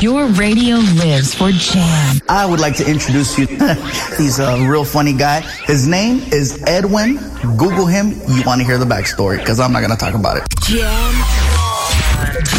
[0.00, 2.20] Your radio lives for Jam.
[2.28, 3.46] I would like to introduce you.
[4.16, 5.40] He's a real funny guy.
[5.66, 7.16] His name is Edwin.
[7.56, 8.12] Google him.
[8.28, 10.44] You want to hear the backstory because I'm not going to talk about it.
[10.62, 11.12] Jam.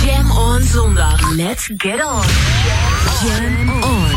[0.03, 1.37] Jam on zondag.
[1.37, 2.25] Let's get on.
[3.23, 4.11] Jam on.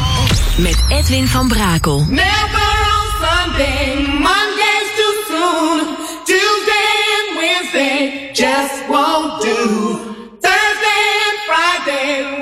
[0.62, 2.06] Met Edwin van Brakel.
[2.08, 5.96] Never on Sunday, Monday's too soon.
[6.26, 9.56] Tuesday and Wednesday just won't do.
[10.40, 12.41] Thursday and Friday,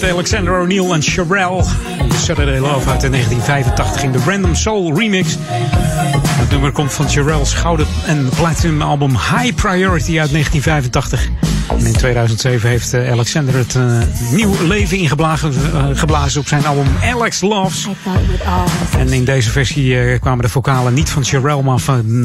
[0.00, 1.64] Met Alexander O'Neill en Sherelle.
[2.14, 5.36] Saturday Love uit de 1985 in de Random Soul remix.
[6.28, 11.28] Het nummer komt van Sherelle's gouden en platinum album High Priority uit 1985.
[11.68, 14.00] En in 2007 heeft eh, Alexander het uh,
[14.32, 17.88] nieuw leven ingeblazen uh, geblazen op zijn album Alex Loves.
[18.98, 22.22] En in deze versie uh, kwamen de vocalen niet van Sherelle, maar van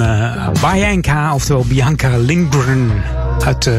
[0.62, 2.92] Bianca, oftewel Bianca Lindgren.
[3.46, 3.74] Uit, uh,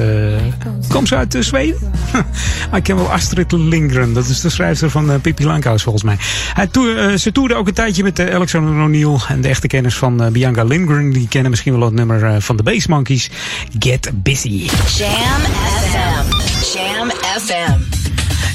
[0.88, 1.92] komt ze uit uh, Zweden?
[2.74, 6.16] ik ken wel Astrid Lindgren, dat is de schrijfster van uh, Pippi Langkous volgens mij.
[6.52, 6.68] Hij
[7.18, 9.18] ze toerde ook een tijdje met Alexander O'Neill.
[9.28, 12.62] En de echte kenners van Bianca Lindgren, die kennen misschien wel het nummer van de
[12.62, 13.30] Bass Monkeys.
[13.78, 14.68] Get Busy.
[14.96, 15.40] Jam
[15.82, 16.36] FM.
[16.72, 17.99] Jam FM.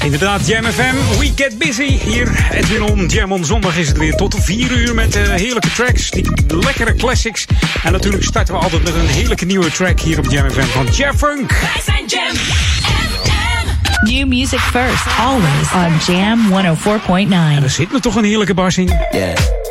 [0.06, 1.98] Inderdaad, Jam FM, we get busy.
[1.98, 5.72] Hier, Edwin On, Jam On Zondag is het weer tot 4 uur met uh, heerlijke
[5.72, 7.46] tracks, die lekkere classics.
[7.82, 10.86] En natuurlijk starten we altijd met een heerlijke nieuwe track hier op Jam FM van
[10.86, 11.50] Jeff Funk.
[11.50, 14.12] Wij zijn Jam FM.
[14.12, 17.32] New music first, always on Jam 104.9.
[17.32, 18.92] En er zit me toch een heerlijke bas in.
[19.10, 19.65] Yeah.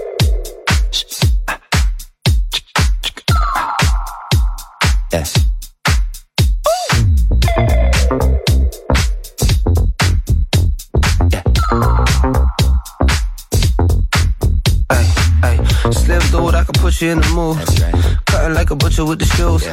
[16.95, 18.25] Dude, I can put you in the mood.
[18.25, 19.67] Cutting like a butcher with the shoes.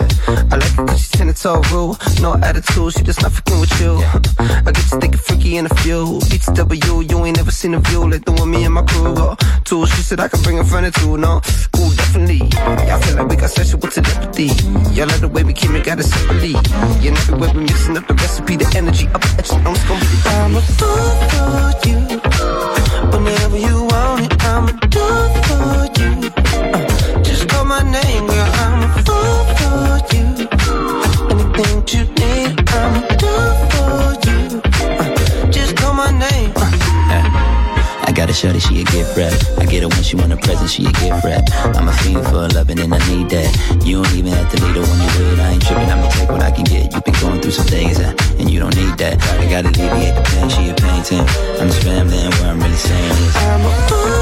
[0.53, 1.97] I like it cause she's ten toe rude.
[2.21, 4.01] No attitude, she just not fucking with you.
[4.39, 6.19] I get you thinking freaky in a few.
[6.31, 9.37] BTW, you ain't never seen a view like the one me and my crew go.
[9.65, 11.41] Two, she said I can bring a friend or two, no.
[11.79, 12.43] Ooh, definitely.
[12.87, 14.47] Y'all feel like we got sexual telepathy.
[14.95, 16.55] Y'all like the way we keep it, got it separately.
[17.03, 19.75] You know the way we mixing up the recipe, the energy up, the extra, I'm
[19.75, 21.49] just gonna be I'm a fool for
[21.87, 21.99] you.
[23.11, 25.01] Whenever you want it, I'm a do
[25.47, 26.01] for you.
[27.93, 28.50] Name, girl.
[28.65, 30.27] I'm a fool for you.
[31.33, 32.94] Anything you need, I'm
[33.73, 34.39] for you.
[34.99, 36.53] Uh, just call my name.
[36.56, 36.73] Uh,
[38.09, 39.33] I got a shorty, she a gift wrap.
[39.59, 41.44] I get her when she want a present, she a gift wrap.
[41.77, 43.50] I'm a fiend for loving and I need that.
[43.85, 45.43] You don't even have to lead her when you.
[45.43, 46.93] I ain't tripping, I'ma take what I can get.
[46.93, 49.21] You've been going through some things, uh, and you don't need that.
[49.41, 51.25] I gotta alleviate the pain, she a painting.
[51.61, 54.22] I'm just rambling, what I'm really saying is I'm a fool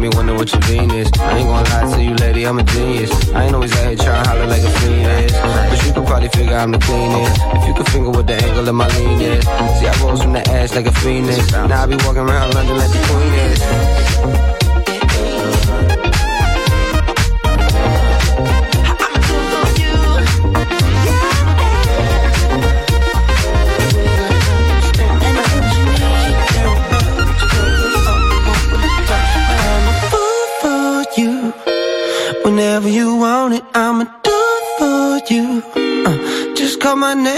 [0.00, 1.10] me wondering what your Venus.
[1.18, 3.10] I ain't gonna lie to you, lady, I'm a genius.
[3.32, 6.28] I ain't always out here trying to holler like a is, but you could probably
[6.28, 7.40] figure I'm the cleanest.
[7.54, 10.32] If you could finger what the angle of my lean is, see I rose from
[10.32, 11.52] the ash like a phoenix.
[11.52, 14.59] Now I be walking around London like the queen is.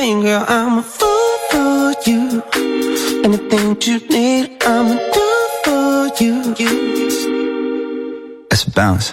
[0.02, 0.44] Name, girl.
[0.49, 2.43] I'm a fool for you.
[3.22, 5.29] Anything you need, I'ma do
[5.65, 6.34] for you.
[8.50, 9.12] Let's bounce.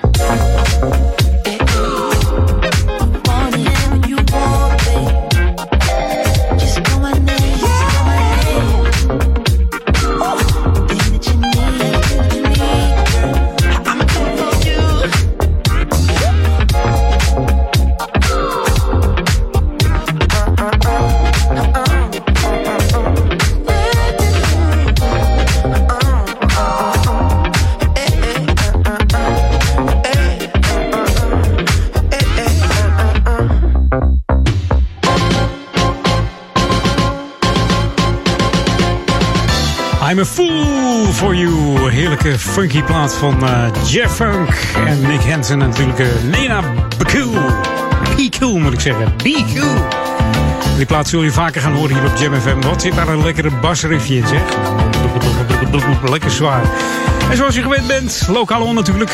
[42.30, 44.50] Heerlijke funky plaat van uh, Jeff Funk
[44.86, 45.62] en Nick Hansen.
[45.62, 46.62] En natuurlijk uh, Nena
[46.98, 47.32] Bekul.
[48.16, 49.14] Bekul moet ik zeggen.
[49.18, 49.86] Bekul.
[50.78, 52.62] Die plaat zul je vaker gaan horen hier op Jam FM.
[52.62, 54.42] Wat zit daar een lekkere basriffje in, zeg.
[56.10, 56.64] Lekker zwaar.
[57.30, 59.12] En zoals je gewend bent, lokaal on natuurlijk.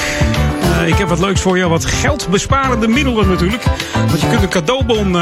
[0.62, 1.68] Uh, ik heb wat leuks voor je.
[1.68, 3.64] Wat geldbesparende middelen natuurlijk.
[4.08, 5.16] Want je kunt een cadeaubon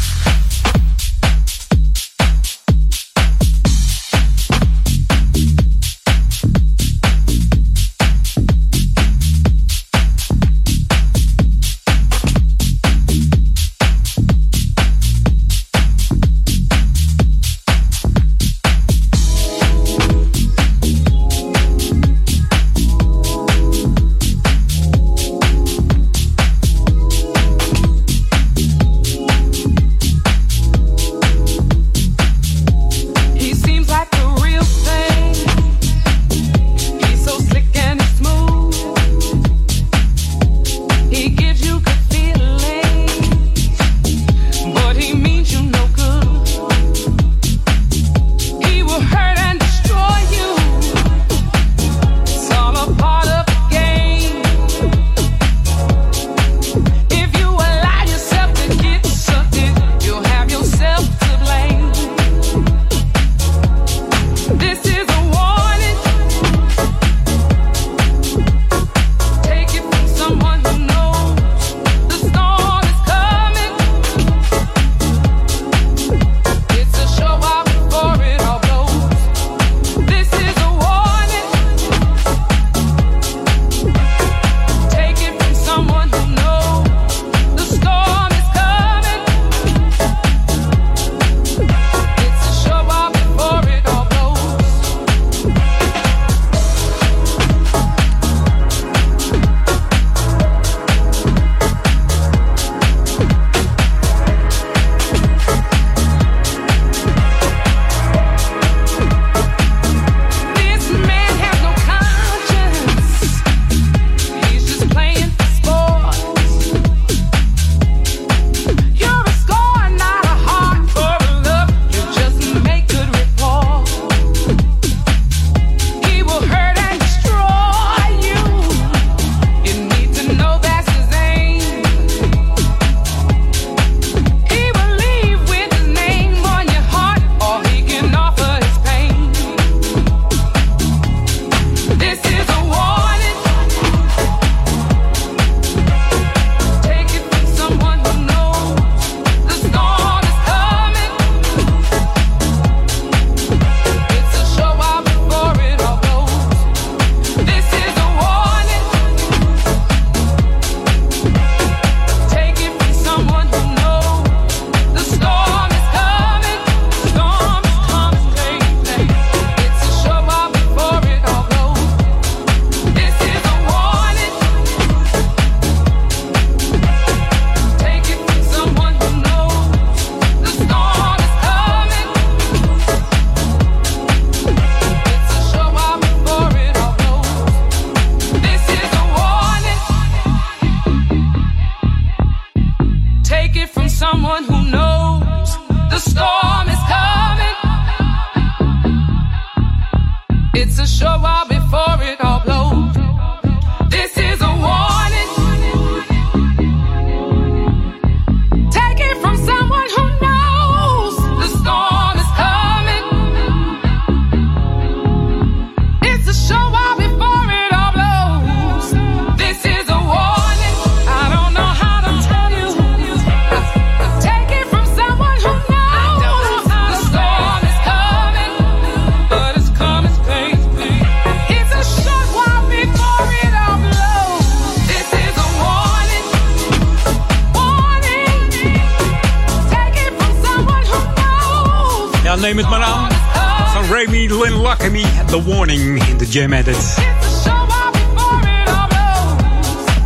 [246.31, 246.95] Jam Edit.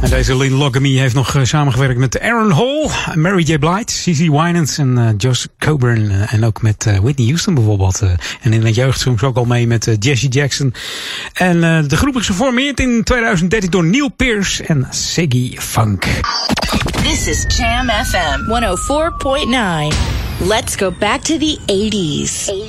[0.03, 3.59] En deze Lynn Luckamy heeft nog eh, samengewerkt met Aaron Hall, Mary J.
[3.59, 4.17] Blige, C.C.
[4.17, 6.11] Winans en eh, Josh Coburn.
[6.11, 8.01] eh, en ook met eh, Whitney Houston bijvoorbeeld.
[8.03, 8.11] eh.
[8.43, 10.75] en in het jeugd soms ook al mee met Jesse Jackson.
[11.33, 16.05] En eh, de groep is geformeerd in 2013 door Neil Pearce en Siggy Funk.
[17.03, 18.41] This is Jam FM
[19.91, 19.97] 104.9.
[20.49, 22.51] Let's go back to the 80s.
[22.51, 22.64] 80s.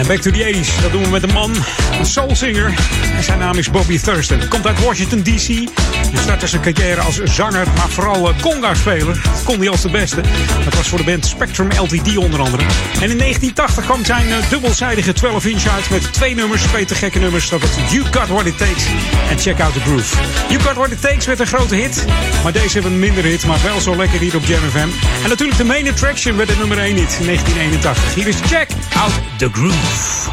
[0.00, 1.54] En back to the 80s, dat doen we met een man,
[1.98, 2.74] een soulsinger.
[3.16, 4.48] En zijn naam is Bobby Thurston.
[4.48, 5.68] Komt uit Washington D.C.
[6.12, 9.20] En startte zijn carrière als zanger, maar vooral eh, conga-speler.
[9.44, 10.20] Kon hij als de beste.
[10.64, 12.62] Dat was voor de band Spectrum LTD onder andere.
[13.00, 17.18] En in 1980 kwam zijn eh, dubbelzijdige 12-inch uit met twee nummers, twee te gekke
[17.18, 17.48] nummers.
[17.48, 18.84] Dat was You Got What It Takes
[19.30, 20.16] en Check Out The Groove.
[20.48, 22.04] You Got What It Takes werd een grote hit.
[22.42, 24.88] Maar deze hebben een minder hit, maar wel zo lekker hier op Jam FM.
[25.22, 28.14] En natuurlijk de main attraction werd de nummer 1 hit in 1981.
[28.14, 30.30] Hier is Check Out The Groove.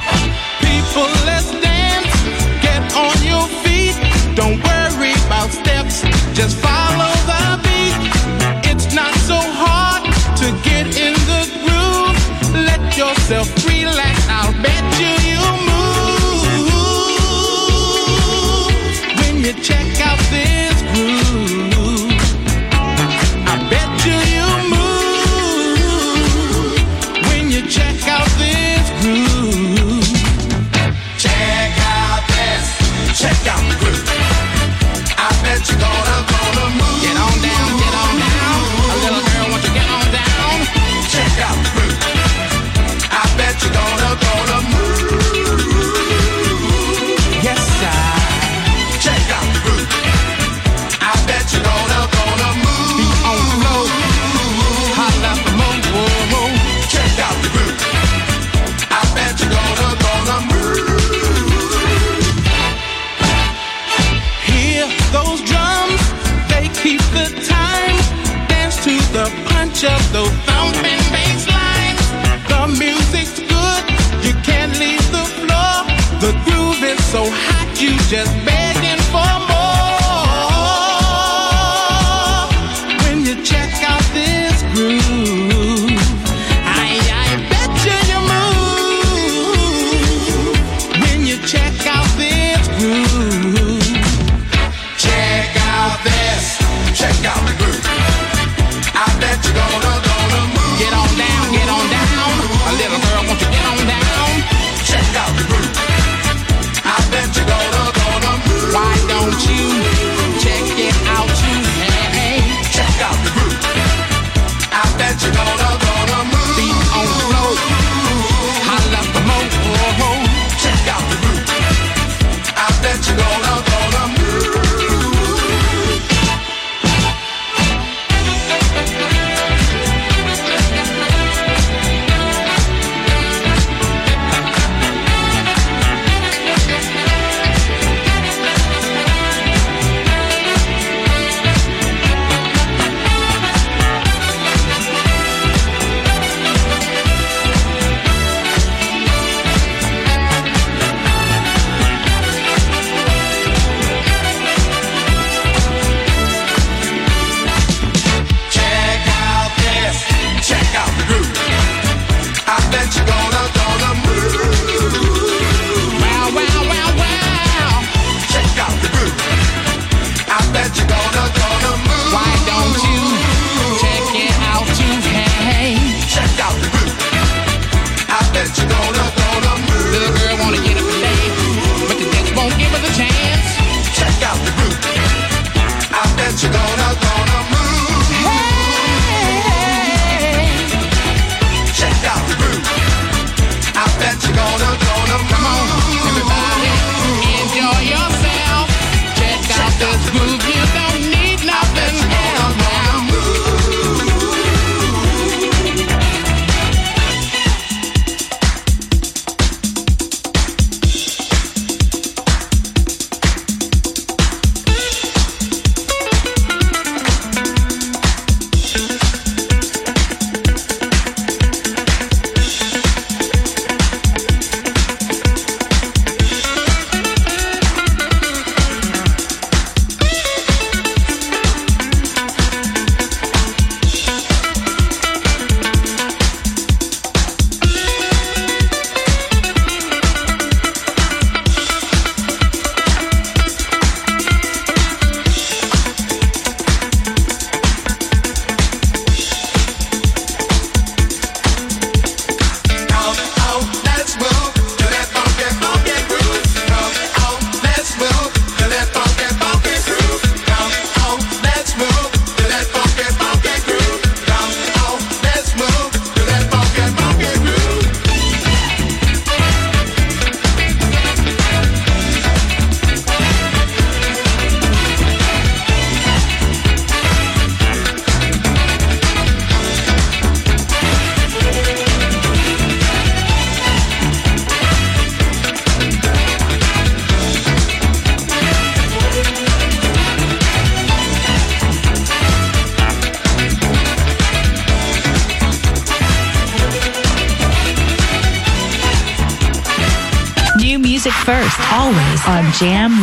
[0.60, 2.18] People, let's dance.
[2.62, 3.96] Get on your feet.
[4.36, 4.77] Don't worry.
[6.38, 8.70] Just follow the beat.
[8.70, 10.04] It's not so hard
[10.38, 12.54] to get in the groove.
[12.54, 13.57] Let yourself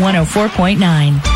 [0.05, 1.34] 104.9.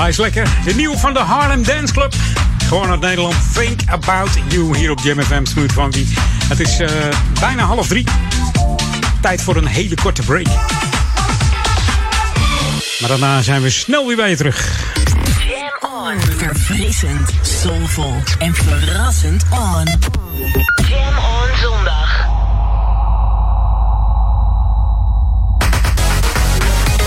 [0.00, 0.48] hij is lekker.
[0.64, 2.14] De nieuwe van de Harlem Dance Club.
[2.66, 3.34] Gewoon uit Nederland.
[3.54, 6.06] Think About You hier op Jam Smooth Funky.
[6.48, 6.90] Het is eh,
[7.40, 8.04] bijna half drie.
[9.20, 10.46] Tijd voor een hele korte break.
[13.00, 14.84] Maar daarna zijn we snel weer bij je terug.
[15.48, 16.20] Jam on.
[16.36, 20.19] Verfrissend, soulvol en verrassend on.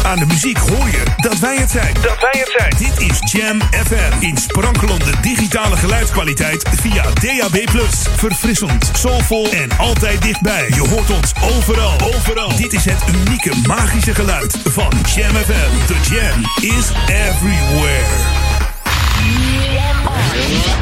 [0.03, 1.93] Aan de muziek hoor je dat wij het zijn.
[1.93, 2.73] Dat wij het zijn.
[2.77, 4.11] Dit is Jam FM.
[4.19, 7.79] In sprankelende digitale geluidskwaliteit via DAB+.
[8.15, 10.67] Verfrissend, soulvol en altijd dichtbij.
[10.69, 11.99] Je hoort ons overal.
[12.15, 12.55] Overal.
[12.55, 15.85] Dit is het unieke magische geluid van Jam FM.
[15.85, 18.41] The Jam is everywhere.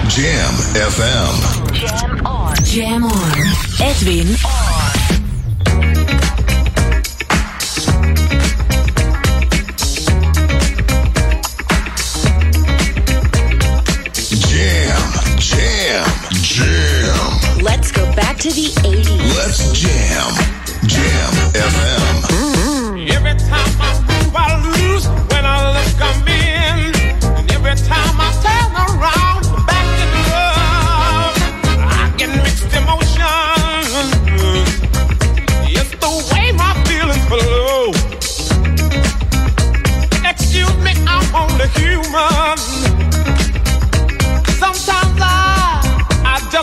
[0.08, 0.56] Jam
[0.92, 1.74] FM.
[1.74, 2.54] Jam on.
[2.64, 3.32] Jam on.
[3.80, 5.01] Edwin on.
[15.92, 16.08] Jam.
[16.32, 17.60] Jam.
[17.62, 19.36] Let's go back to the 80s.
[19.36, 20.32] Let's jam.
[20.88, 23.10] Jam FM.
[23.12, 25.06] Every time I move, I lose.
[25.32, 26.96] When I look, I'm in.
[27.36, 31.36] And every time I turn around, I'm back in love.
[31.92, 34.08] I get mixed emotions.
[35.76, 37.92] It's the way my feelings flow.
[40.24, 42.91] Excuse me, I'm only human.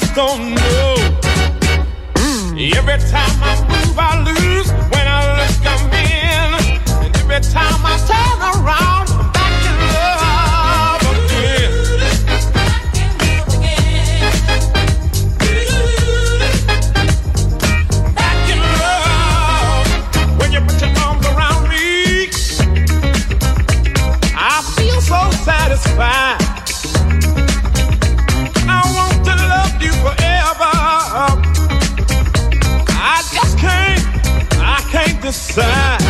[0.00, 0.94] Just don't know.
[2.56, 4.70] Every time I move, I lose.
[4.92, 6.50] When I look, I'm in.
[7.04, 8.38] And every time I turn
[35.31, 36.08] the.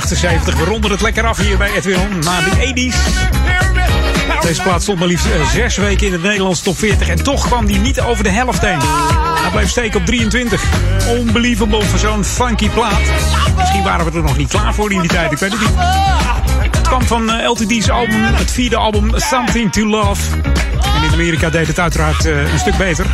[0.00, 0.54] 1978.
[0.64, 2.18] We ronden het lekker af hier bij Edwin On.
[2.18, 2.96] Na de 80s.
[4.40, 7.08] Deze plaat stond maar liefst eh, zes weken in het Nederlands top 40.
[7.08, 8.78] En toch kwam die niet over de helft heen.
[9.40, 10.62] Hij bleef steken op 23.
[11.10, 13.00] Unbelievable voor zo'n funky plaat.
[13.56, 15.32] Misschien waren we er nog niet klaar voor in die tijd.
[15.32, 15.70] Ik weet het niet.
[16.76, 20.22] Het kwam van eh, LTD's album, het vierde album Something to Love.
[21.02, 23.06] In Amerika deed het uiteraard eh, een stuk beter.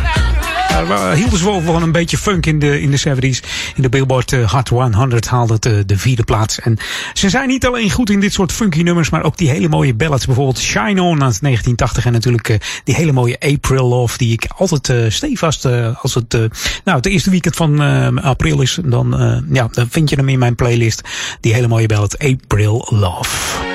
[0.87, 3.47] Wa- hielden ze wel van een beetje funk in de, in de 70s.
[3.75, 6.59] In de Billboard eh, Hot 100 haalde het eh, de vierde plaats.
[6.59, 6.77] En
[7.13, 9.93] ze zijn niet alleen goed in dit soort funky nummers, maar ook die hele mooie
[9.93, 10.25] ballads.
[10.25, 14.17] Bijvoorbeeld Shine On uit 1980 en natuurlijk eh, die hele mooie April Love.
[14.17, 15.65] Die ik altijd stevast,
[16.01, 16.31] als het,
[16.83, 17.79] nou, het eerste weekend van
[18.19, 21.01] april is, dan, ja, dan vind je hem in mijn playlist.
[21.39, 23.70] Die hele mooie ballad April Love.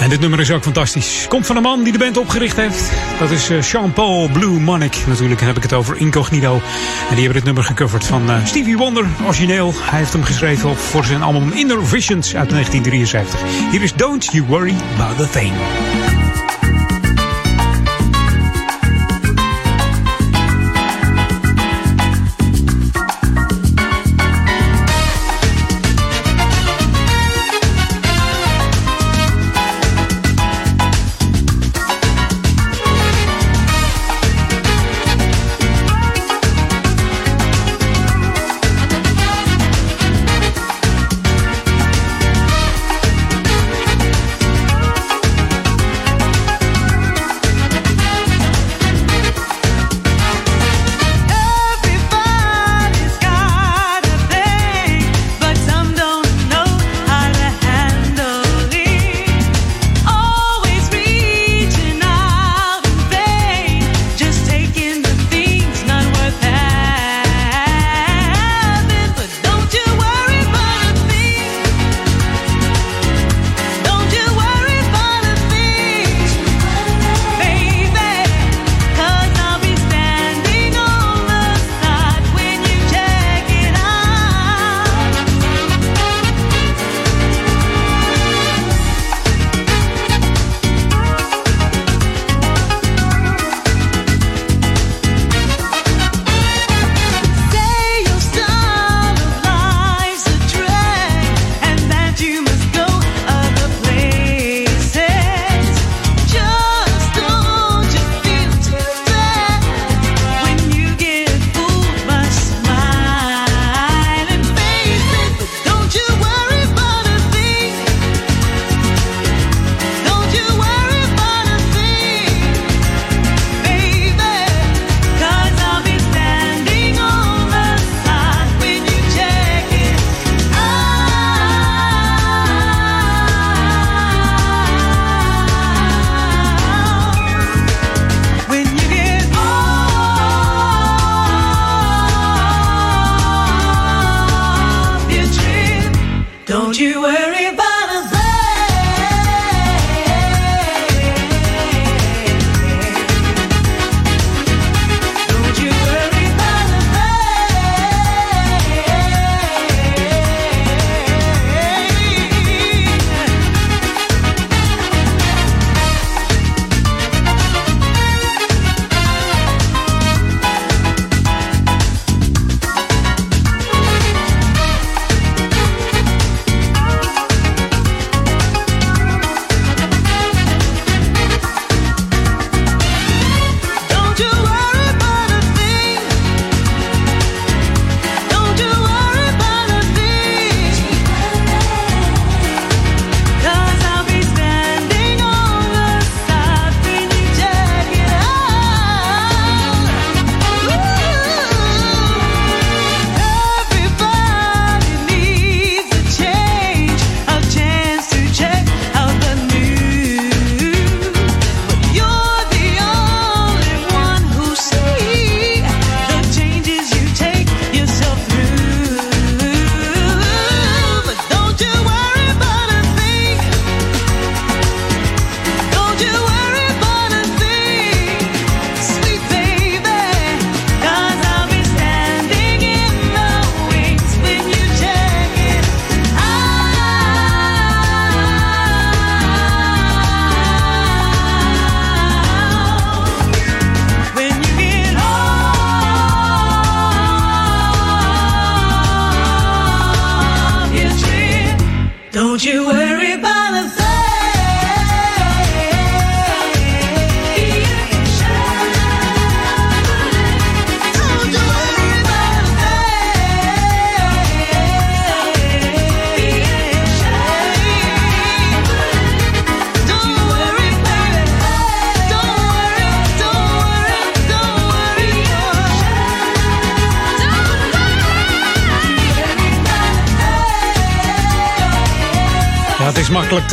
[0.00, 1.26] En dit nummer is ook fantastisch.
[1.28, 2.92] Komt van een man die de band opgericht heeft.
[3.18, 4.96] Dat is eh, Jean-Paul Blue Monnick.
[5.06, 6.54] Natuurlijk heb ik het over Incognito.
[6.54, 9.72] En die hebben dit nummer gecoverd van eh, Stevie Wonder, origineel.
[9.76, 13.40] Hij heeft hem geschreven voor zijn album Inner Visions uit 1973.
[13.70, 15.52] Hier is Don't You Worry About a Thing.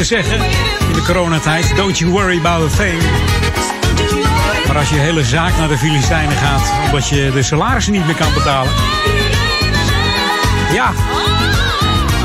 [0.02, 0.38] Te zeggen
[0.88, 1.76] in de coronatijd.
[1.76, 3.02] Don't you worry about a thing.
[4.68, 8.16] Maar als je hele zaak naar de Filistijnen gaat, omdat je de salarissen niet meer
[8.16, 8.72] kan betalen.
[10.74, 10.94] Ja,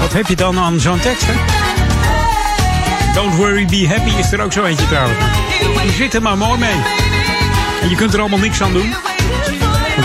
[0.00, 1.32] wat heb je dan aan zo'n tekst, hè?
[3.14, 5.18] Don't worry, be happy is er ook zo eentje trouwens.
[5.84, 6.82] Je zit er maar mooi mee.
[7.82, 8.94] En je kunt er allemaal niks aan doen.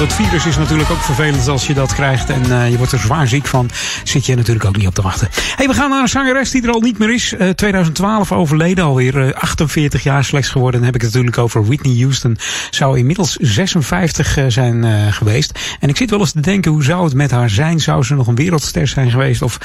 [0.01, 2.29] Dat virus is natuurlijk ook vervelend als je dat krijgt.
[2.29, 3.69] En eh, je wordt er zwaar ziek van.
[4.03, 5.27] Zit je natuurlijk ook niet op te wachten.
[5.55, 7.33] hey, we gaan naar een zangeres die er al niet meer is.
[7.33, 8.83] Eh 2012 overleden.
[8.83, 10.79] Alweer eh, 48 jaar slechts geworden.
[10.79, 12.37] Dan heb ik het natuurlijk over Whitney Houston.
[12.69, 15.59] Zou inmiddels 56 eh, zijn eh, geweest.
[15.79, 16.71] En ik zit wel eens te denken.
[16.71, 17.79] Hoe zou het met haar zijn?
[17.79, 19.41] Zou ze nog een wereldster zijn geweest?
[19.41, 19.57] Of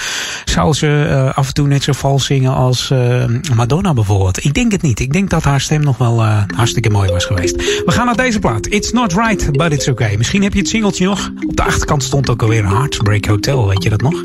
[0.57, 4.45] zou ze eh, af en toe net zo vals zingen als eh, Madonna bijvoorbeeld?
[4.45, 5.01] Ik denk het niet.
[5.01, 7.57] Ik denk dat haar stem nog wel eh, hartstikke mooi was geweest.
[7.57, 8.67] We gaan naar deze plaat.
[8.67, 10.17] It's not right, but it's okay.
[10.17, 11.31] Misschien heb je het singeltje nog.
[11.47, 13.69] Op de achterkant stond ook alweer Heartbreak Hotel.
[13.69, 14.25] Weet je dat nog?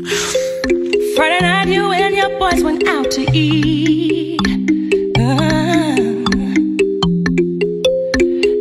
[1.14, 4.46] Friday night, you and your boys went out to eat.
[5.18, 5.94] Uh,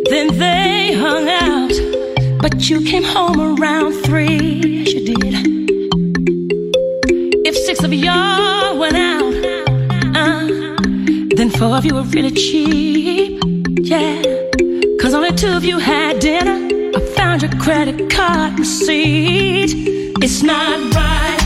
[0.04, 1.82] then they hung out,
[2.38, 4.71] but you came home around three.
[11.72, 13.42] Four of you were really cheap.
[13.80, 14.22] Yeah,
[15.00, 16.58] cause only two of you had dinner.
[16.98, 19.72] I found your credit card receipt.
[20.22, 21.41] It's not right,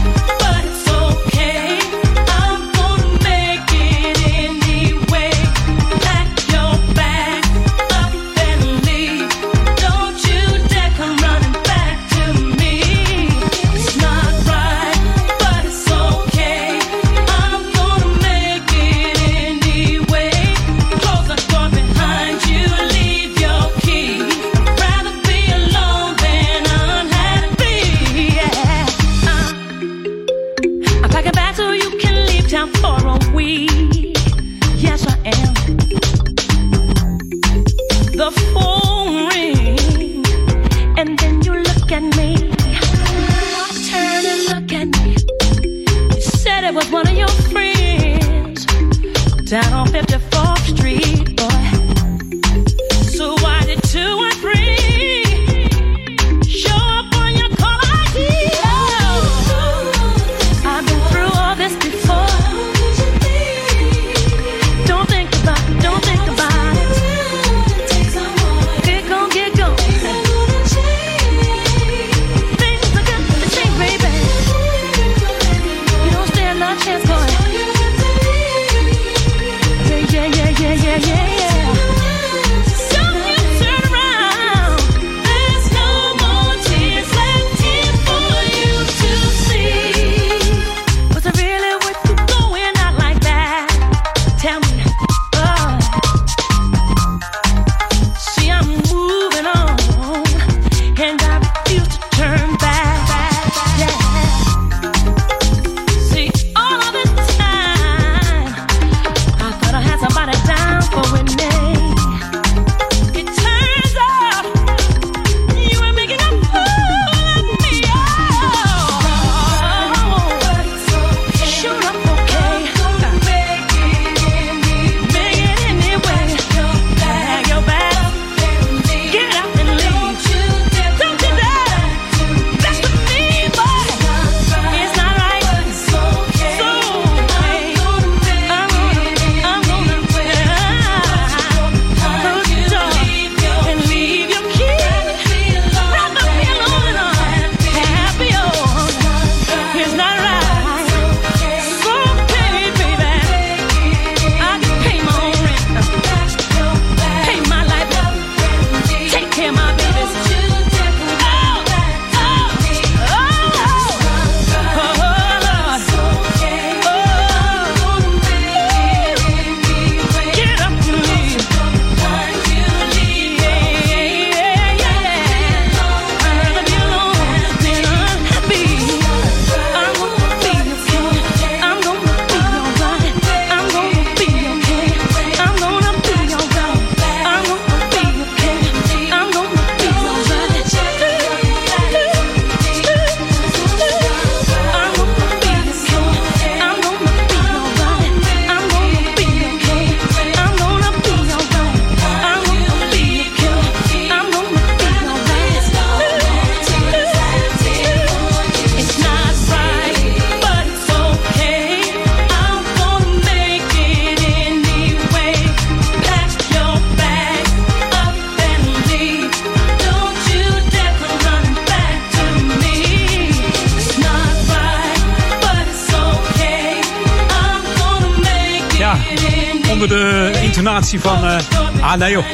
[231.95, 232.25] ah, nee joh.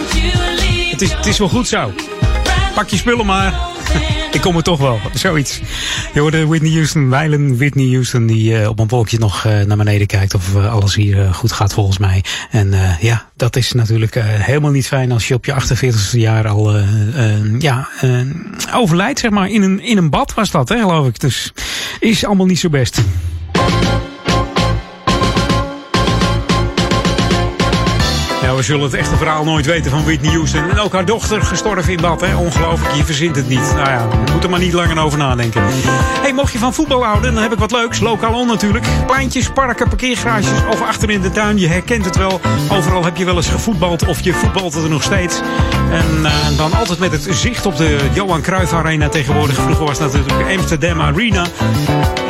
[0.92, 1.94] Het is, het is wel goed zo.
[2.76, 3.54] Pak je spullen maar.
[4.32, 5.00] Ik kom er toch wel.
[5.14, 5.62] Zoiets.
[6.14, 9.78] Je hoorde Whitney Houston, wijlen Whitney Houston, die eh, op een wolkje nog eh, naar
[9.78, 12.24] beneden kijkt of eh, alles hier goed gaat volgens mij.
[12.52, 16.78] En ja, dat is natuurlijk helemaal niet fijn als je op je 48ste jaar al
[17.60, 17.88] ja,
[18.74, 19.50] overlijdt, zeg maar.
[19.50, 21.20] In een, in een bad was dat, hè, geloof ik.
[21.20, 21.54] Dus
[22.00, 23.02] is allemaal niet zo best.
[28.52, 30.70] Ja, we zullen het echte verhaal nooit weten van Whitney Houston.
[30.70, 32.24] En ook haar dochter gestorven in bad?
[32.38, 33.74] Ongelooflijk, je verzint het niet.
[33.76, 35.62] Nou ja, we moeten er maar niet langer over nadenken.
[36.22, 38.00] hey, mocht je van voetbal houden, dan heb ik wat leuks.
[38.00, 38.86] Lokaal on natuurlijk.
[39.08, 41.58] Pleintjes, parken, parkeergarages of achter in de tuin.
[41.58, 42.42] Je herkent het wel.
[42.72, 45.42] Overal heb je wel eens gevoetbald of je voetbalt er nog steeds.
[45.92, 49.56] En eh, dan altijd met het zicht op de Johan Cruijff Arena tegenwoordig.
[49.56, 51.46] Vroeger was dat natuurlijk Amsterdam Arena.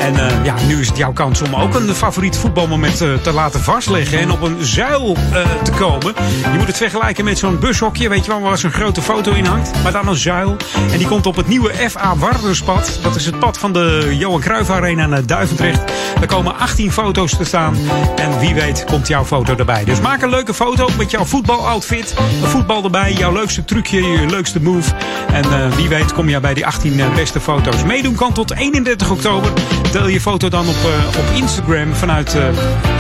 [0.02, 3.32] En eh, ja, nu is het jouw kans om ook een favoriet voetbalmoment eh, te
[3.32, 4.20] laten vastleggen.
[4.20, 6.14] En op een zuil eh, te komen.
[6.52, 8.10] Je moet het vergelijken met zo'n bushokje.
[8.10, 9.84] Weet je wel, waar zo'n grote foto in hangt.
[9.84, 10.58] Maar dan een zuil.
[10.92, 13.00] En die komt op het nieuwe FA Warnerspad.
[13.02, 15.82] Dat is het pad van de Johan Cruijff Arena naar Duivendrecht.
[16.16, 17.78] Daar komen 18 foto's te staan.
[18.16, 19.84] En wie weet komt jouw foto erbij.
[19.84, 22.16] Dus maak een leuke foto met jouw voetbaloutfit.
[22.44, 23.14] Een voetbal erbij.
[23.14, 24.92] Jouw leukste trucje, je leukste move.
[25.32, 27.84] En wie weet kom je bij die 18 eh, beste foto's.
[27.84, 29.52] Meedoen kan tot 31 oktober.
[29.92, 32.44] Deel je foto dan op, eh, op Instagram vanuit eh,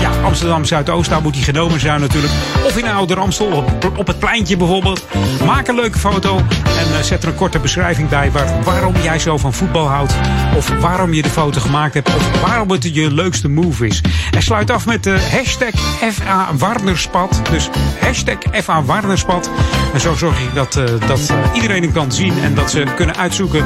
[0.01, 1.09] ja, Amsterdam Zuidoost.
[1.09, 2.33] Daar moet die genomen zijn natuurlijk.
[2.65, 5.05] Of in Ouder Amstel, op, op het pleintje bijvoorbeeld.
[5.45, 8.31] Maak een leuke foto en eh, zet er een korte beschrijving bij.
[8.31, 10.13] Waar, waarom jij zo van voetbal houdt.
[10.55, 12.15] Of waarom je de foto gemaakt hebt.
[12.15, 14.01] Of waarom het je leukste move is.
[14.31, 15.73] En sluit af met de hashtag
[16.13, 17.41] FA Warnerspad.
[17.51, 17.69] Dus
[17.99, 19.49] hashtag FA Warnerspad.
[19.93, 20.73] En zo zorg ik dat,
[21.07, 22.39] dat iedereen hem kan zien.
[22.41, 23.65] En dat ze kunnen uitzoeken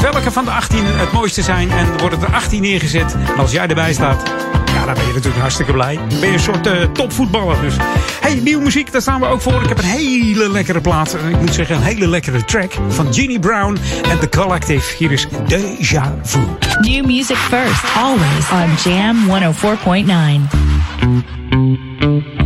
[0.00, 1.70] welke van de 18 het mooiste zijn.
[1.70, 3.16] En worden er 18 neergezet.
[3.34, 4.22] En als jij erbij staat,
[4.74, 5.96] ja, dan ben je natuurlijk hartstikke blij.
[5.96, 7.60] Dan ben je een soort eh, topvoetballer.
[7.60, 7.74] Dus
[8.20, 9.62] hey, nieuwe muziek, daar staan we ook voor.
[9.62, 11.14] Ik heb een hele lekkere plaat.
[11.14, 13.78] Ik moet zeggen, een hele lekkere track van Ginny Brown
[14.10, 14.96] en The Collective.
[14.96, 16.38] Hier is Deja Vu.
[16.80, 19.16] New music first, always on Jam
[22.40, 22.45] 104.9.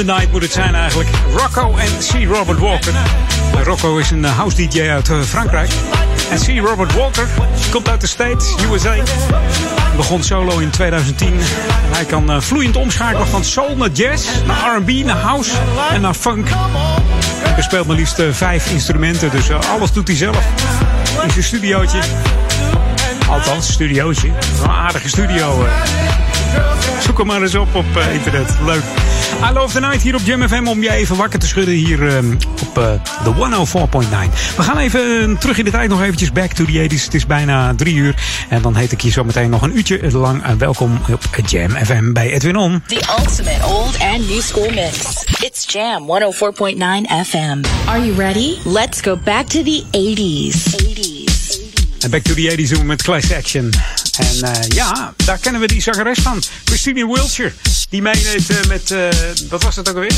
[0.00, 1.08] The Night moet het zijn eigenlijk.
[1.36, 2.26] Rocco en C.
[2.34, 2.92] Robert Walker.
[3.64, 5.70] Rocco is een eh, house DJ uit eh, Frankrijk.
[6.30, 6.66] En C.
[6.66, 7.26] Robert Walker
[7.70, 8.94] komt uit de States, USA.
[9.96, 11.32] Begon solo in 2010.
[11.32, 11.40] En
[11.90, 15.50] hij kan eh, vloeiend omschakelen van soul naar jazz, naar R&B, naar house
[15.92, 16.48] en naar funk.
[17.42, 20.44] Hij bespeelt maar liefst vijf instrumenten, dus alles doet hij zelf.
[21.22, 22.00] In zijn studiootje.
[23.28, 24.28] Althans, studiootje.
[24.62, 25.66] Een aardige studio.
[27.00, 28.54] Zoek hem maar eens op op internet.
[28.64, 28.82] Leuk.
[29.38, 32.08] I Love the Night hier op Jam FM om je even wakker te schudden hier
[32.08, 32.24] eh,
[32.62, 32.92] op eh,
[33.24, 33.66] de
[34.00, 34.56] 104.9.
[34.56, 37.04] We gaan even eh, terug in de tijd nog eventjes back to the 80s.
[37.04, 38.14] Het is bijna drie uur.
[38.48, 41.70] En dan heet ik je zo meteen nog een uurtje lang eh, welkom op Jam
[41.70, 42.82] FM bij Edwin On.
[42.86, 45.24] The ultimate old and new school mix.
[45.40, 47.64] It's Jam 104.9 FM.
[47.84, 48.56] Are you ready?
[48.64, 50.74] Let's go back to the 80s.
[50.76, 51.20] 80s.
[52.00, 53.70] En back to the 80s doen we met Class Action.
[54.18, 56.42] En eh, ja, daar kennen we die zangeres van.
[56.64, 57.52] Christine Wiltshire.
[57.90, 59.08] Die meedeed eh, met, eh,
[59.48, 60.12] wat was dat ook alweer?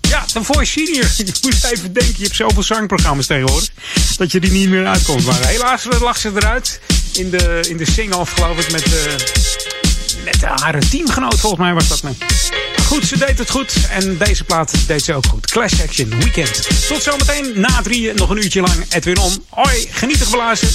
[0.00, 1.04] Ja, The Voice Senior.
[1.16, 3.70] Je moet even denken, je hebt zoveel zangprogramma's tegenwoordig.
[4.16, 5.24] Dat je die niet meer uitkomt.
[5.24, 6.80] Maar helaas lag ze eruit.
[7.12, 9.12] In de, in de sing-off geloof ik met, eh,
[10.24, 12.02] met haar teamgenoot volgens mij was dat.
[12.02, 12.16] Nee.
[12.76, 13.72] Maar Goed, ze deed het goed.
[13.90, 15.46] En deze plaat deed ze ook goed.
[15.50, 16.68] Clash Action Weekend.
[16.88, 19.44] Tot zometeen na drieën nog een uurtje lang Edwin On.
[19.48, 20.68] Hoi, genieten geblazen.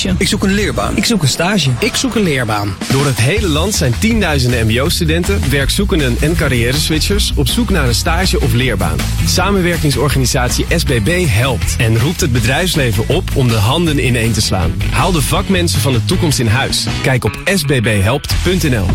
[0.00, 0.14] Stage.
[0.18, 0.96] Ik zoek een leerbaan.
[0.96, 1.70] Ik zoek een stage.
[1.78, 2.76] Ik zoek een leerbaan.
[2.90, 8.40] Door het hele land zijn tienduizenden mbo-studenten, werkzoekenden en carrière-switchers op zoek naar een stage
[8.40, 8.96] of leerbaan.
[9.26, 14.74] Samenwerkingsorganisatie SBB helpt en roept het bedrijfsleven op om de handen ineen te slaan.
[14.90, 16.86] Haal de vakmensen van de toekomst in huis.
[17.02, 18.86] Kijk op sbbhelpt.nl.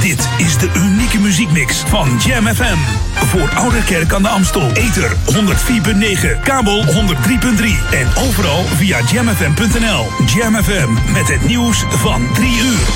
[0.00, 3.01] Dit is de unieke muziekmix van Jam FM.
[3.32, 4.70] Voor Oude Kerk aan de Amstel.
[4.72, 6.92] Ether 104.9, kabel 103.3
[7.90, 10.06] en overal via jamfm.nl.
[10.26, 12.86] Jam FM met het nieuws van 3 uur.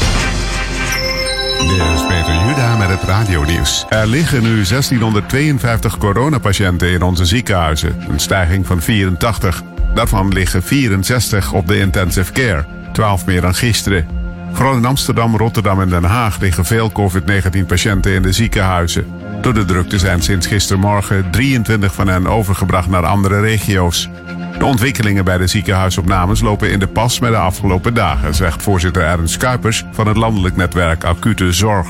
[1.68, 3.86] Dit is Peter Juda met het radionieuws.
[3.88, 8.04] Er liggen nu 1652 coronapatiënten in onze ziekenhuizen.
[8.08, 9.62] Een stijging van 84.
[9.94, 12.64] Daarvan liggen 64 op de intensive care.
[12.92, 14.06] 12 meer dan gisteren.
[14.52, 19.06] Vooral in Amsterdam, Rotterdam en Den Haag liggen veel COVID-19-patiënten in de ziekenhuizen.
[19.46, 24.08] Door de drukte zijn sinds gistermorgen 23 van hen overgebracht naar andere regio's.
[24.58, 29.02] De ontwikkelingen bij de ziekenhuisopnames lopen in de pas met de afgelopen dagen, zegt voorzitter
[29.02, 31.86] Ernst Kuipers van het landelijk netwerk Acute Zorg.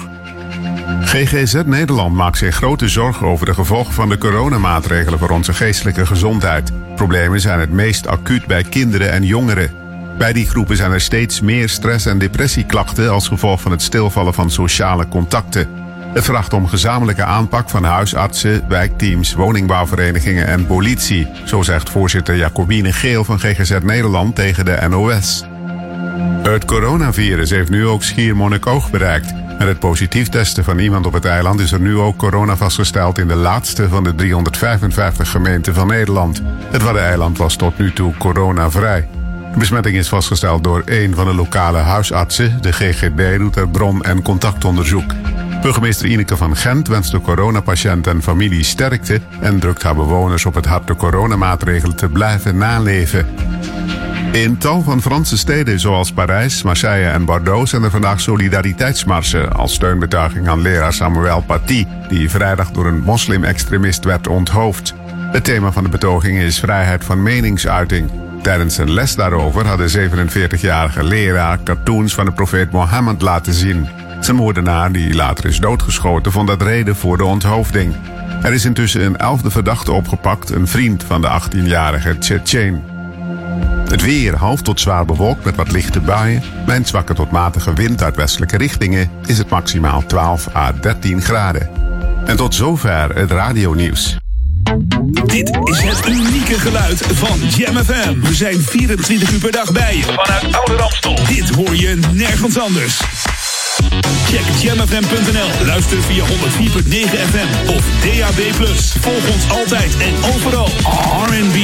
[1.00, 6.06] GGZ Nederland maakt zich grote zorgen over de gevolgen van de coronamaatregelen voor onze geestelijke
[6.06, 6.72] gezondheid.
[6.94, 9.70] Problemen zijn het meest acuut bij kinderen en jongeren.
[10.18, 14.34] Bij die groepen zijn er steeds meer stress- en depressieklachten als gevolg van het stilvallen
[14.34, 15.85] van sociale contacten.
[16.16, 22.92] Het vraagt om gezamenlijke aanpak van huisartsen, wijkteams, woningbouwverenigingen en politie, zo zegt voorzitter Jacobine
[22.92, 25.44] Geel van GGZ Nederland tegen de NOS.
[26.42, 29.32] Het coronavirus heeft nu ook Schiermonnikoog bereikt.
[29.58, 33.18] Met het positief testen van iemand op het eiland is er nu ook corona vastgesteld
[33.18, 36.42] in de laatste van de 355 gemeenten van Nederland.
[36.70, 39.08] Het Waddeneiland was tot nu toe coronavrij.
[39.52, 42.62] De besmetting is vastgesteld door een van de lokale huisartsen.
[42.62, 45.14] De GGD doet er bron- en contactonderzoek.
[45.62, 50.54] Burgemeester Ineke van Gent wenst de coronapatiënt en familie sterkte en drukt haar bewoners op
[50.54, 53.26] het hart de coronamaatregelen te blijven naleven.
[54.32, 59.74] In tal van Franse steden zoals Parijs, Marseille en Bordeaux zijn er vandaag solidariteitsmarsen als
[59.74, 64.94] steunbetuiging aan leraar Samuel Paty, die vrijdag door een moslim-extremist werd onthoofd.
[65.32, 68.10] Het thema van de betoging is vrijheid van meningsuiting.
[68.42, 73.88] Tijdens een les daarover had de 47-jarige leraar cartoons van de profeet Mohammed laten zien.
[74.20, 77.94] Zijn moordenaar, die later is doodgeschoten, vond dat reden voor de onthoofding.
[78.42, 82.82] Er is intussen een elfde verdachte opgepakt, een vriend van de 18-jarige Tsjetsjen.
[83.88, 86.42] Het weer half tot zwaar bewolkt met wat lichte buien.
[86.66, 91.22] Bij een zwakke tot matige wind uit westelijke richtingen is het maximaal 12 à 13
[91.22, 91.70] graden.
[92.26, 94.16] En tot zover het radionieuws.
[95.26, 98.20] Dit is het unieke geluid van Jam FM.
[98.20, 101.14] We zijn 24 uur per dag bij je vanuit Oude Ramstel.
[101.26, 103.00] Dit hoor je nergens anders.
[104.28, 105.66] Check jamfm.nl.
[105.66, 106.28] Luister via 104.9
[107.30, 108.40] FM of DAB+.
[109.00, 110.68] Volg ons altijd en overal.
[111.26, 111.56] R&B,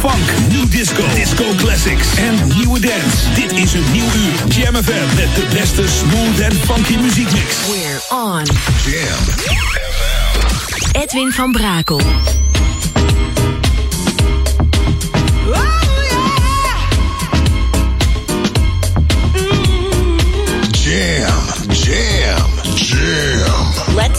[0.00, 3.16] funk, new disco, disco classics en nieuwe dance.
[3.34, 4.52] Dit is een nieuw uur.
[4.54, 7.56] Jam FM met de beste smooth en funky muziekmix.
[7.66, 8.42] We're on.
[8.86, 9.24] Jam.
[11.02, 12.00] Edwin van Brakel.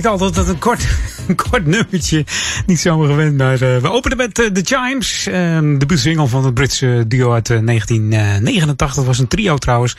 [0.00, 0.86] Schrikt altijd dat een kort,
[1.28, 2.24] een kort nummertje.
[2.66, 5.26] Niet zomaar gewend, maar eh, we openen met eh, The Chimes.
[5.26, 8.94] Ehm de single van het Britse duo uit eh, 1989.
[8.96, 9.96] Dat was een trio trouwens.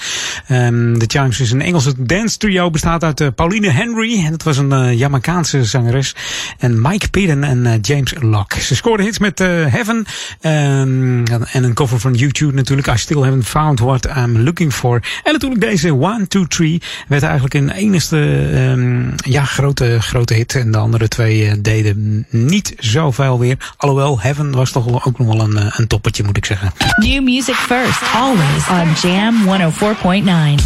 [0.47, 2.69] Ehm The Chimes is een Engelse dance trio.
[2.69, 4.23] Bestaat uit eh, Pauline Henry.
[4.25, 6.15] En dat was een eh Jamaicaanse zangeres.
[6.57, 8.61] En Mike Pidden en eh, James Locke.
[8.61, 10.05] Ze scoorden hits met eh, Heaven.
[10.41, 12.87] ehm, en een cover van YouTube natuurlijk.
[12.87, 15.01] I Still Haven't Found What I'm Looking For.
[15.23, 16.81] En natuurlijk deze One, Two, Three.
[17.07, 20.55] Werd eigenlijk een enigste ja, grote, grote hit.
[20.55, 23.73] En de andere twee eh, deden niet zoveel weer.
[23.77, 26.73] Alhoewel, Heaven was toch ook nog wel een, eh, een toppertje moet ik zeggen.
[26.95, 28.67] New music first, always
[29.03, 30.63] on Jam 104.9.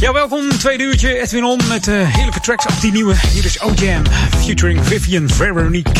[0.00, 0.48] Ja, welkom.
[0.58, 1.20] Tweede uurtje.
[1.22, 3.14] Edwin On met eh, heerlijke tracks op die nieuwe.
[3.32, 4.02] Hier is O-Jam
[4.38, 5.92] featuring Vivian Veronique.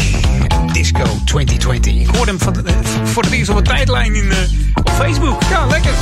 [0.73, 1.95] Disco 2020.
[1.95, 2.63] Ik hoorde hem van, de-
[3.05, 4.37] voor het eerst op een tijdlijn in, eh,
[4.75, 5.43] op Facebook.
[5.51, 5.93] Ja, lekker.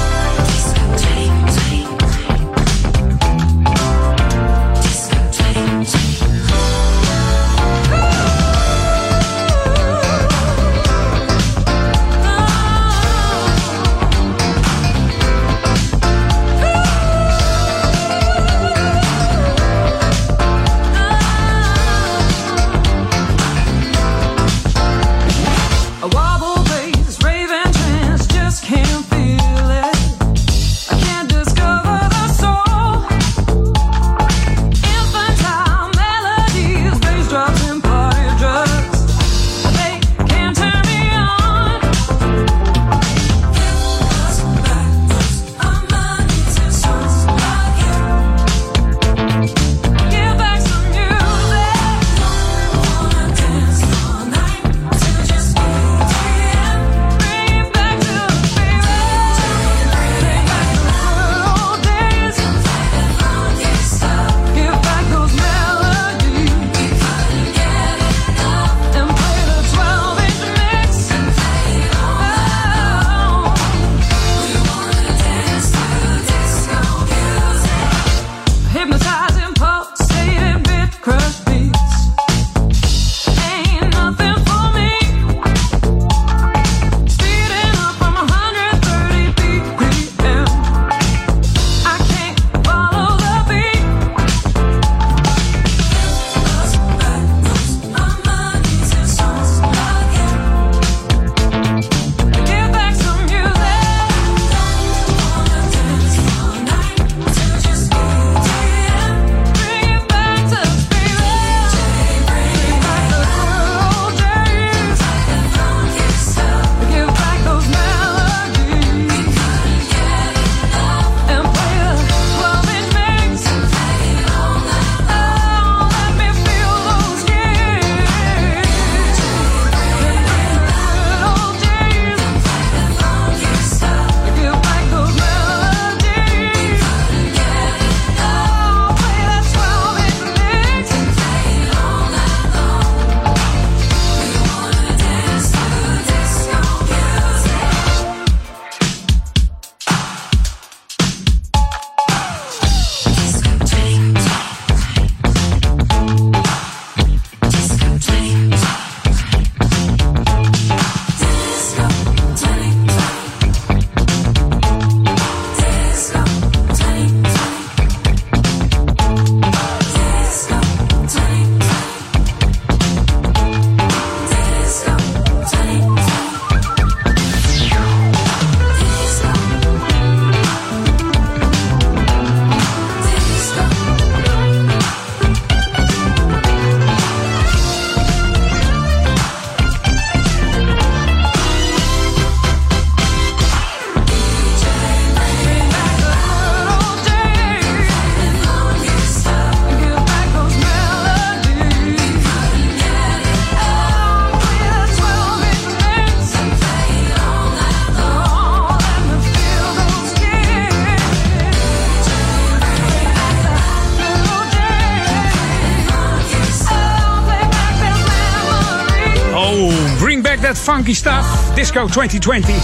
[220.64, 221.54] Funky stuff.
[221.54, 222.54] Disco 2020.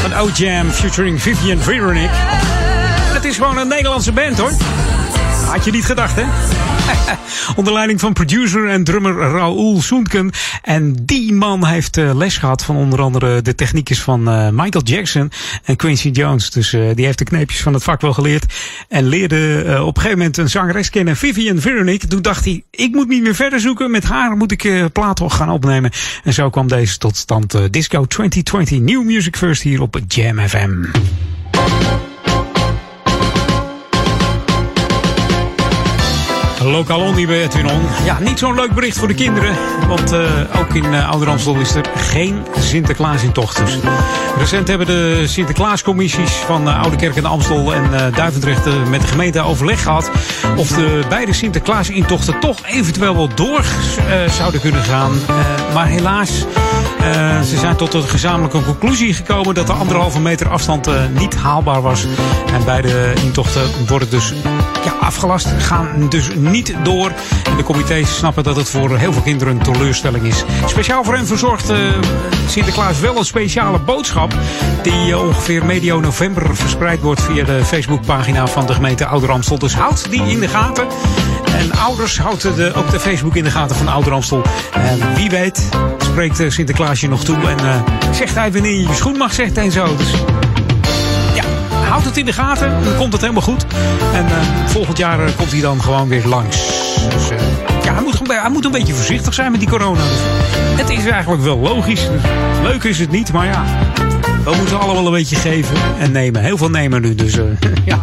[0.00, 2.10] Van O-Jam featuring Vivian Veronique.
[3.14, 4.52] Het is gewoon een Nederlandse band hoor.
[5.46, 6.24] Had je niet gedacht hè?
[7.58, 10.30] Onder leiding van producer en drummer Raoul Soentken.
[10.62, 14.84] En die man heeft eh, les gehad van onder andere de techniekjes van eh, Michael
[14.84, 15.30] Jackson
[15.64, 16.50] en Quincy Jones.
[16.50, 18.54] Dus eh, die heeft de kneepjes van het vak wel geleerd.
[18.92, 22.08] En leerde eh, op een gegeven moment een zangeres kennen, Vivian Veronique.
[22.08, 23.90] Toen dacht hij, ik moet niet meer verder zoeken.
[23.90, 25.90] Met haar moet ik eh platen gaan opnemen.
[26.24, 27.54] En zo kwam deze tot stand.
[27.54, 30.84] eh, Disco 2020, New Music First hier op Jam FM.
[36.70, 37.66] Lokaal Ondi bij Edwin.
[38.04, 39.56] Ja, niet zo'n leuk bericht voor de kinderen.
[39.88, 40.20] Want eh,
[40.60, 43.56] ook in uh, is er geen Sinterklaas in tocht.
[43.56, 43.78] Dus
[44.38, 49.06] recent hebben de Sinterklaascommissies van uh, Oude Kerk en Amstel en uh, Duivendrecht met de
[49.06, 50.10] gemeente overleg gehad.
[50.56, 53.64] Of de beide Sinterklaas-intochten toch eventueel wel door
[54.36, 55.12] zouden kunnen gaan.
[55.74, 56.30] Maar helaas,
[57.48, 62.06] ze zijn tot een gezamenlijke conclusie gekomen dat de anderhalve meter afstand niet haalbaar was.
[62.52, 64.32] En beide intochten worden dus
[64.84, 67.12] ja, afgelast, gaan dus niet door.
[67.44, 70.44] En de comité's snappen dat het voor heel veel kinderen een teleurstelling is.
[70.66, 71.76] Speciaal voor hen verzorgt uh,
[72.48, 74.34] Sinterklaas wel een speciale boodschap.
[74.82, 79.58] Die uh, ongeveer medio november verspreid wordt via de Facebookpagina van de gemeente Ouder Amstel.
[79.58, 80.86] Dus houd die in de gaten.
[81.56, 84.42] En ouders houden de, ook de Facebook in de gaten van Ouder Amstel.
[84.72, 85.68] En wie weet
[85.98, 87.36] spreekt uh, Sinterklaas je nog toe.
[87.36, 87.74] En uh,
[88.12, 89.96] zegt hij wanneer je je schoen mag zetten en zo.
[89.96, 90.12] Dus
[91.92, 92.84] houd het in de gaten.
[92.84, 93.66] Dan komt het helemaal goed.
[94.12, 96.56] En uh, volgend jaar uh, komt hij dan gewoon weer langs.
[97.10, 97.38] Dus uh,
[97.84, 100.00] ja, hij moet, hij moet een beetje voorzichtig zijn met die corona.
[100.76, 102.08] Het is eigenlijk wel logisch.
[102.62, 103.64] Leuk is het niet, maar ja.
[104.44, 106.42] We moeten allemaal een beetje geven en nemen.
[106.42, 107.34] Heel veel nemen nu, dus
[107.84, 107.98] ja.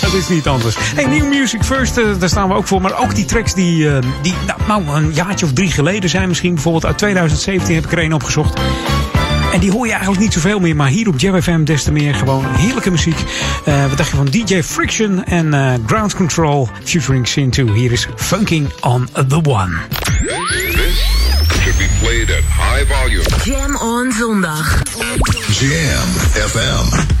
[0.00, 0.76] Dat is niet anders.
[0.78, 2.80] Hey, New Music First, daar staan we ook voor.
[2.80, 3.88] Maar ook die tracks die,
[4.22, 6.54] die nou, nou, een jaartje of drie geleden zijn misschien.
[6.54, 8.60] Bijvoorbeeld uit 2017 heb ik er een opgezocht.
[9.52, 11.92] En die hoor je eigenlijk niet zoveel meer, maar hier op Jam FM des te
[11.92, 13.18] meer gewoon heerlijke muziek.
[13.68, 17.72] Uh, wat dacht je van DJ Friction en uh, Ground Control featuring Sin 2.
[17.72, 19.72] Hier is Funking on the One.
[20.72, 21.04] This
[21.62, 23.24] should be played at high volume.
[23.44, 24.82] Jam on zondag.
[25.60, 26.08] Jam
[26.48, 27.20] FM.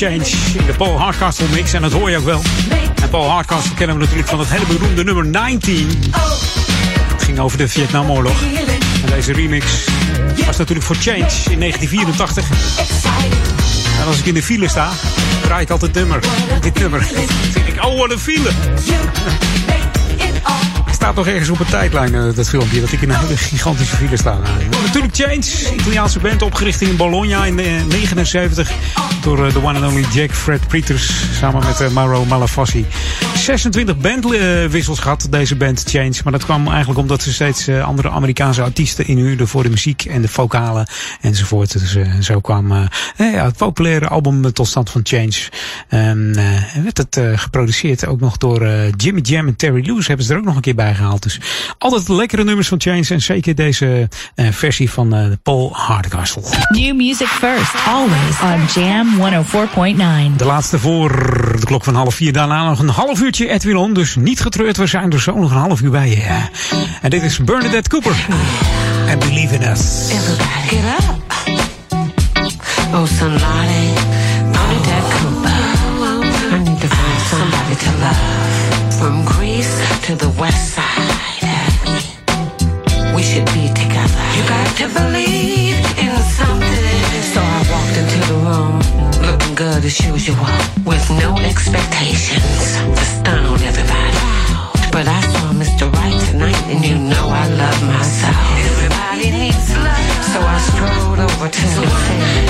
[0.00, 1.72] Change in de Paul Hardcastle mix.
[1.72, 2.42] En dat hoor je ook wel.
[3.02, 5.88] En Paul Hardcastle kennen we natuurlijk van het hele beroemde nummer 19.
[7.12, 8.42] Het ging over de Vietnamoorlog.
[9.04, 9.66] En deze remix
[10.46, 12.44] was natuurlijk voor Change in 1984.
[14.00, 14.90] En als ik in de file sta,
[15.42, 16.20] draai ik altijd nummer.
[16.60, 17.06] Dit nummer.
[17.66, 18.56] Ik, oh, what a feeling.
[20.90, 23.96] staat nog ergens op een tijdlijn, eh, dat filmpje, dat ik in een hele gigantische
[23.96, 24.38] file sta.
[24.70, 28.70] Nou, natuurlijk Change, Italiaanse band, opgericht in Bologna in 1979
[29.22, 32.86] door eh, de one and only Jack Fred Peters samen met eh, Mauro Malafassi.
[33.34, 36.12] 26 bandwissels gehad, deze band Change.
[36.24, 40.04] Maar dat kwam eigenlijk omdat ze steeds eh, andere Amerikaanse artiesten inhuurden voor de muziek
[40.04, 40.88] en de vocalen
[41.20, 41.72] enzovoort.
[41.72, 42.72] Dus zo kwam
[43.16, 45.48] ja, het populaire album tot stand van Change.
[45.88, 50.32] En eh, werd het geproduceerd ook nog door Jimmy Jam en Terry Lewis hebben ze
[50.32, 51.22] er ook nog een keer bij gehaald.
[51.22, 51.40] Dus
[51.80, 56.42] altijd lekkere nummers van Change en zeker deze eh, versie van eh, Paul Hardcastle.
[56.68, 59.08] New music first, always on Jam
[60.32, 60.36] 104.9.
[60.36, 61.08] De laatste voor
[61.60, 62.32] de klok van half vier.
[62.32, 63.92] Daarna nog een half uurtje Edwin On.
[63.92, 66.48] Dus niet getreurd, we zijn er zo nog een half uur bij je.
[67.02, 68.26] En dit is Bernadette Cooper.
[69.08, 70.10] And Believe in Us.
[70.66, 71.18] Get up.
[72.92, 73.92] Oh, somebody,
[74.52, 75.50] Bernadette Cooper.
[76.52, 78.48] I need to find somebody to love.
[78.98, 81.29] From Greece to the west side.
[83.20, 84.24] We should be together.
[84.32, 87.20] You got to believe in something.
[87.36, 88.80] So I walked into the room,
[89.20, 90.48] looking good as usual,
[90.88, 94.16] with no expectations to stun on everybody.
[94.88, 95.92] But I saw Mr.
[95.92, 98.40] Right tonight, and you know I love myself.
[98.72, 100.24] Everybody needs love.
[100.32, 102.48] So I strolled over to him and said,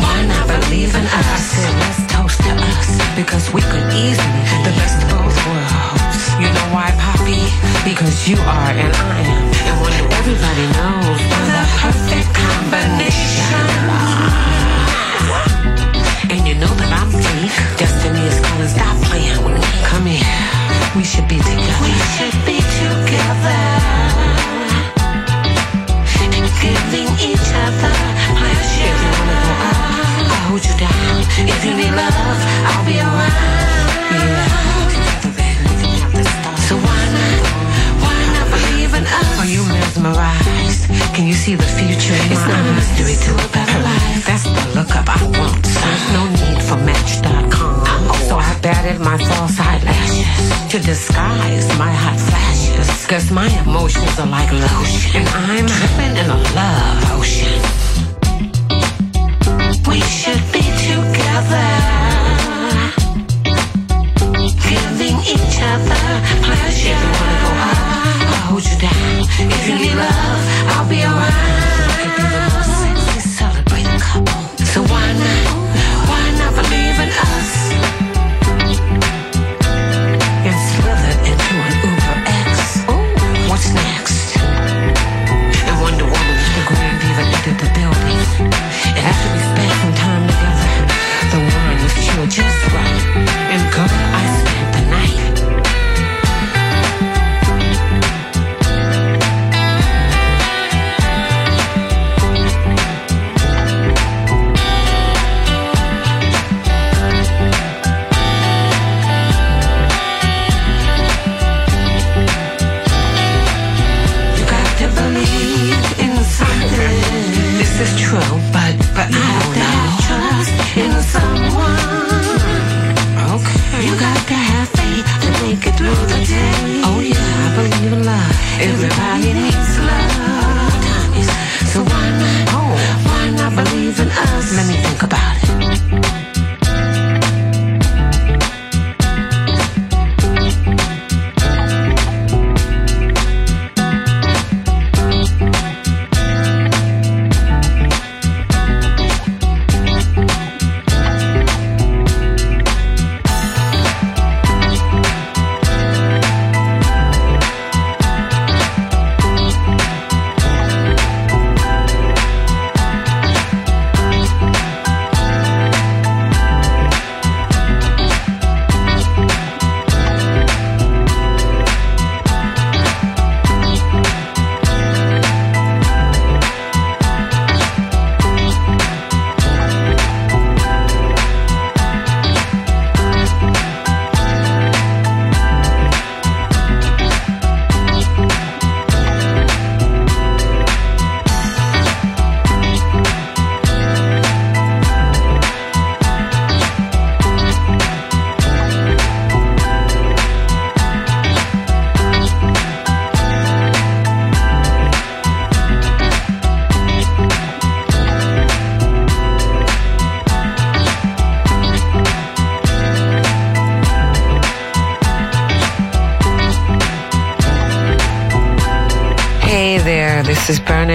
[0.00, 1.28] Why not believe in us?
[1.28, 2.88] I said, Let's toast to us,
[3.20, 6.05] because we could easily the best of both worlds.
[6.40, 7.40] You know why, Poppy?
[7.88, 9.44] Because you are and I am.
[9.68, 9.94] And when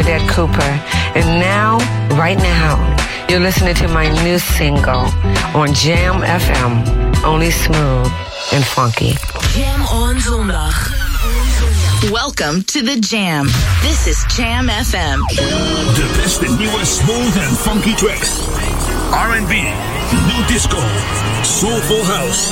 [0.02, 0.72] Bernadette Cooper.
[1.14, 1.78] And now,
[2.18, 2.98] right now,
[3.30, 5.06] you're listening to my new single
[5.54, 8.08] on Jam FM, only smooth
[8.52, 9.14] and funky.
[9.54, 12.12] Jam on Zondag.
[12.12, 13.46] Welcome to the Jam.
[13.84, 15.22] This is Jam FM.
[15.30, 18.42] The best and newest smooth and funky tracks.
[19.14, 20.82] R&B, new disco,
[21.44, 22.50] soulful house,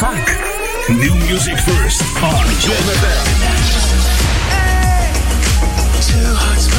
[0.00, 0.28] funk,
[0.90, 3.24] new music first on Jam FM.
[4.52, 5.12] Hey,
[6.02, 6.73] two hearts.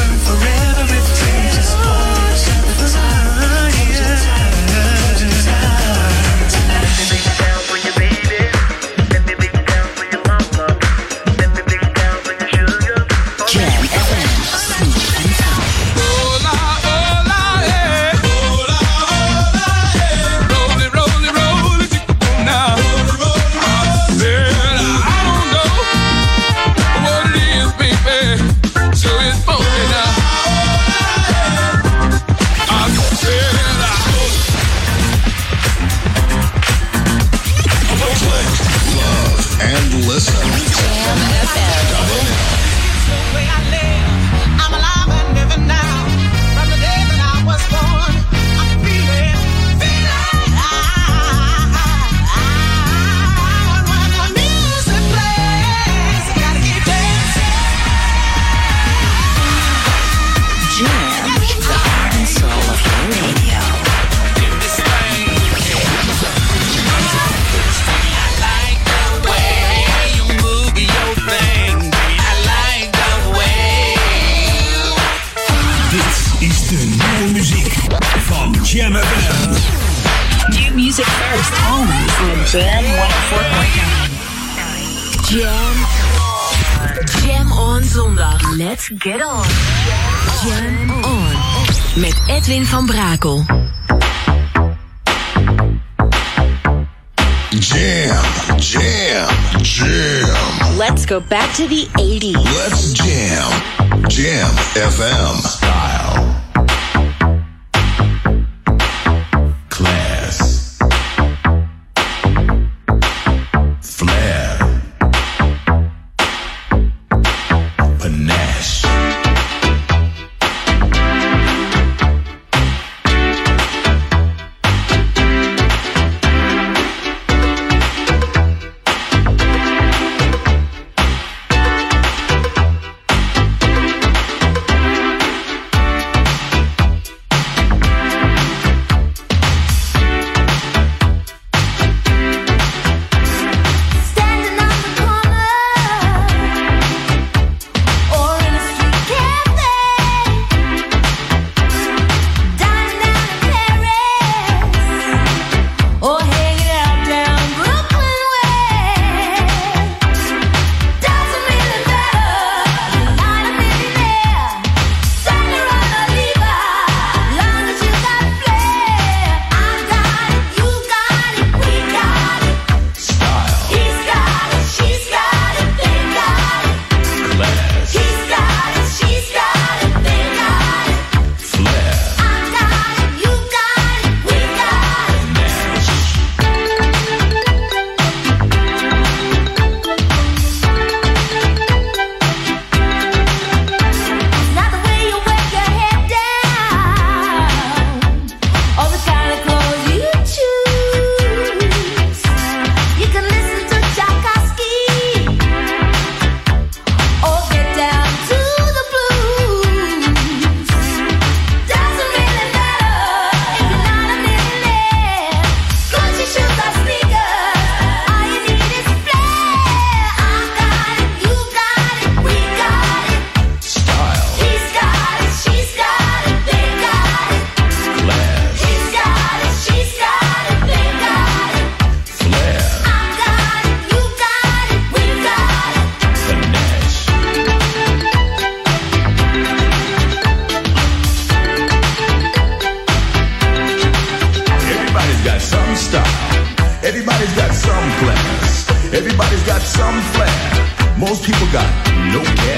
[249.66, 250.98] some flair.
[250.98, 251.66] Most people got
[252.12, 252.55] no care.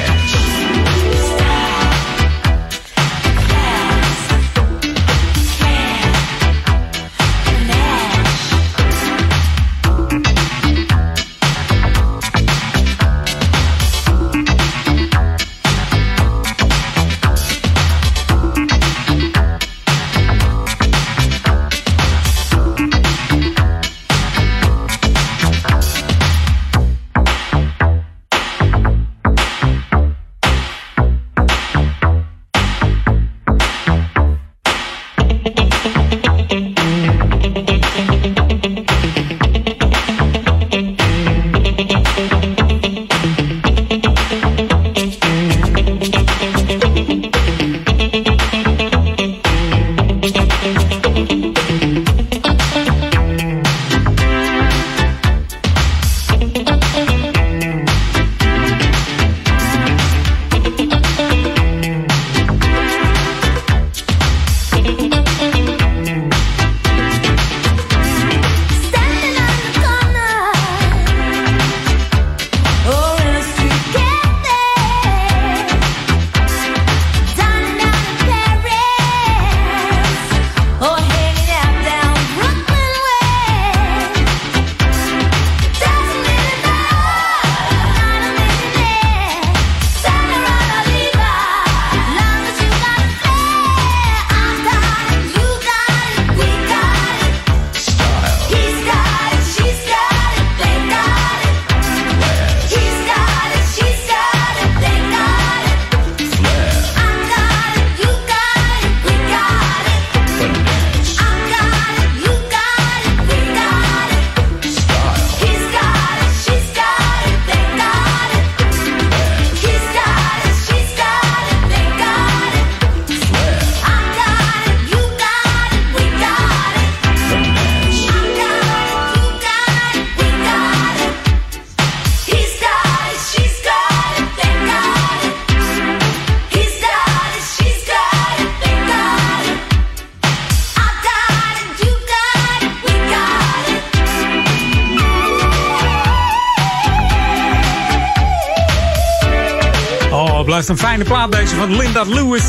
[150.68, 152.42] Een fijne plaat deze van Linda Lewis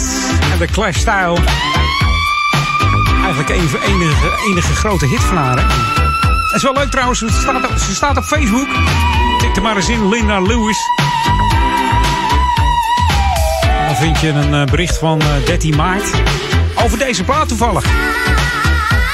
[0.51, 1.37] en de Clash Style.
[3.23, 5.55] Eigenlijk een enige, enige grote hit van haar.
[5.55, 8.67] Dat is wel leuk trouwens, ze staat, op, staat op Facebook.
[9.39, 10.77] Tik er maar eens in, Linda Lewis.
[13.87, 16.11] Dan vind je een eh, bericht van eh, 13 maart
[16.83, 17.85] over deze plaat toevallig.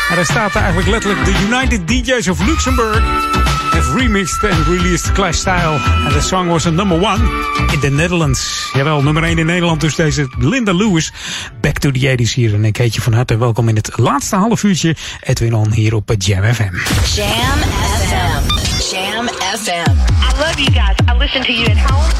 [0.09, 3.03] En daar staat eigenlijk letterlijk The United DJs of Luxembourg
[3.75, 5.79] have remixed and released Clash Style.
[6.05, 7.21] And the song was a number one
[7.73, 8.54] in the Netherlands.
[8.75, 11.11] Jawel, nummer 1 in Nederland dus deze Linda Lewis.
[11.61, 12.53] Back to the 80s hier.
[12.53, 14.95] En ik heet je van harte welkom in het laatste half uurtje.
[15.21, 16.73] Edwin On hier op Jam FM.
[17.15, 17.57] Jam
[18.07, 18.41] FM.
[18.91, 19.27] Jam
[19.57, 19.91] FM.
[19.91, 20.95] I love you guys.
[21.09, 22.11] I listen to you at home,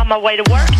[0.00, 0.70] on my way to work,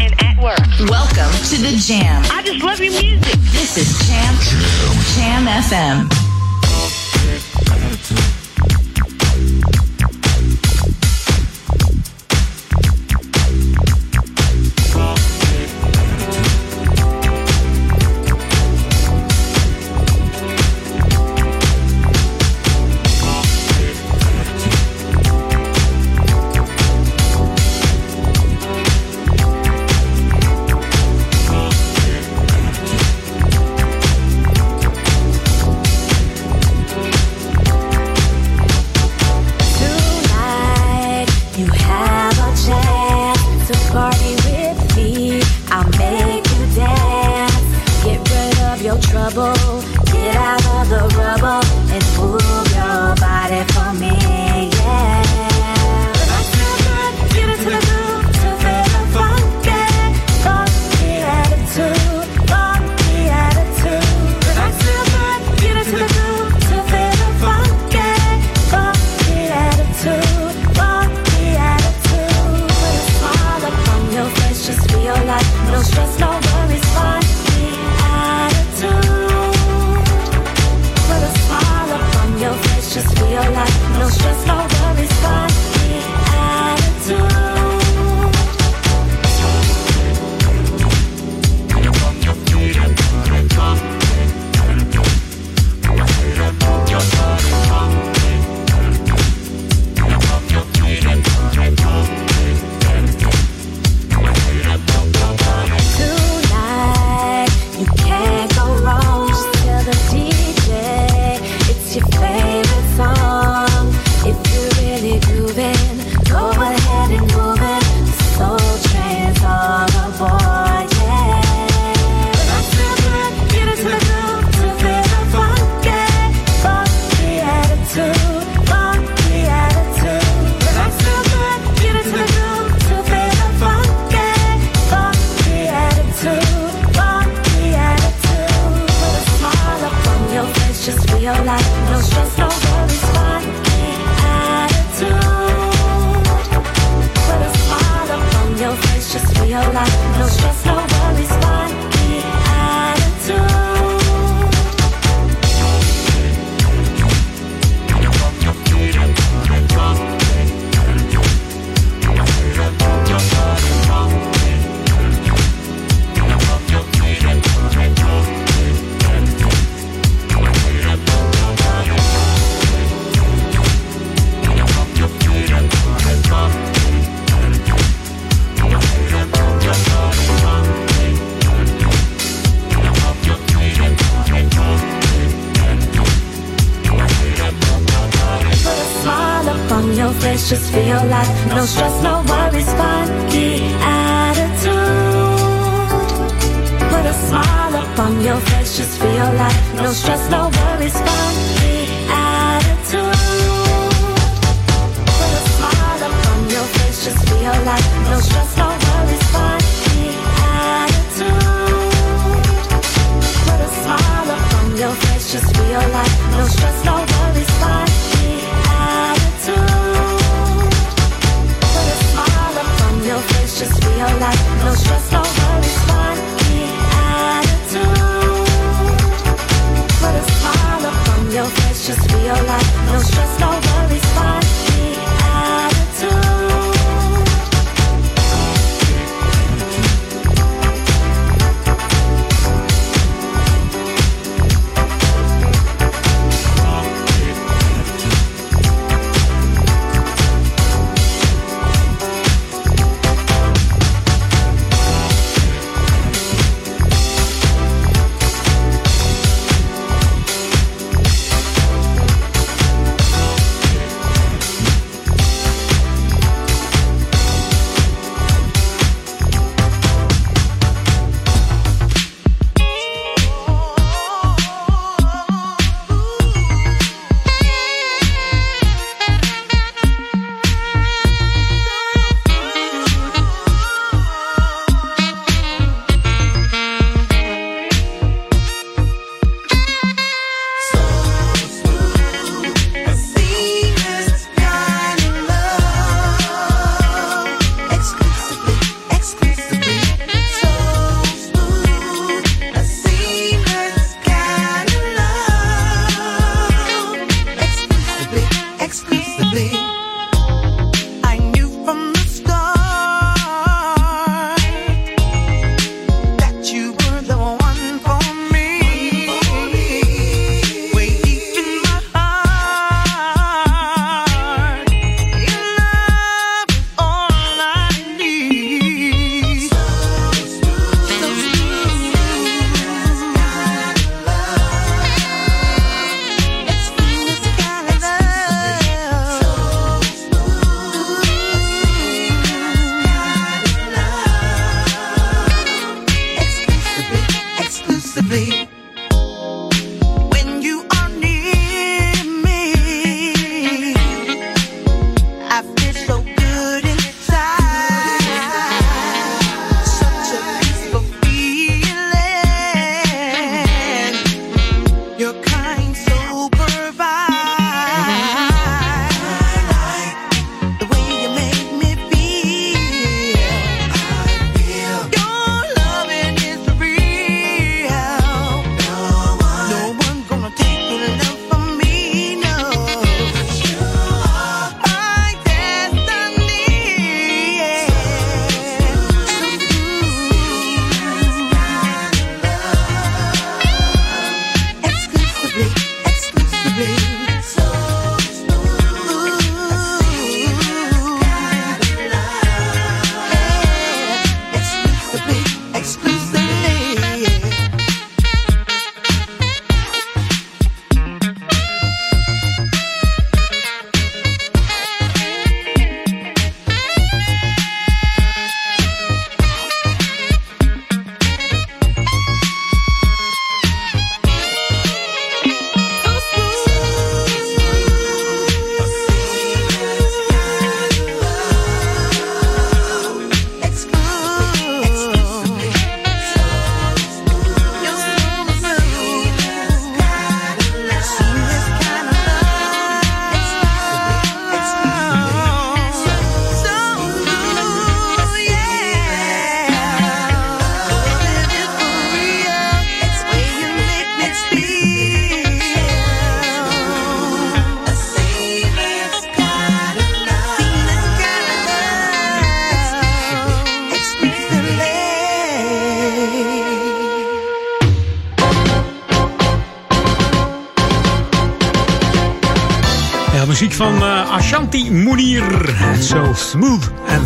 [0.00, 0.66] and at work.
[0.78, 2.22] Welcome to the Jam.
[2.22, 3.40] I just love your music.
[3.52, 4.34] This is Jam
[5.14, 6.25] Jam FM.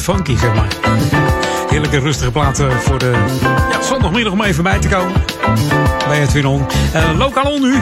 [0.00, 0.68] Funky, zeg maar.
[1.68, 3.12] Heerlijke rustige platen voor de
[3.70, 5.22] ja, zondagmiddag om even bij te komen.
[6.08, 6.66] Bij het Winon.
[6.92, 7.74] Eh lokaal nu.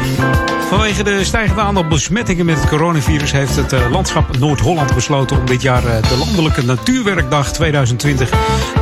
[0.68, 5.46] Vanwege de stijgende aantal besmettingen met het coronavirus heeft het eh, landschap Noord-Holland besloten om
[5.46, 8.30] dit jaar eh, de Landelijke Natuurwerkdag 2020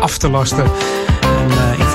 [0.01, 0.71] af te lasten.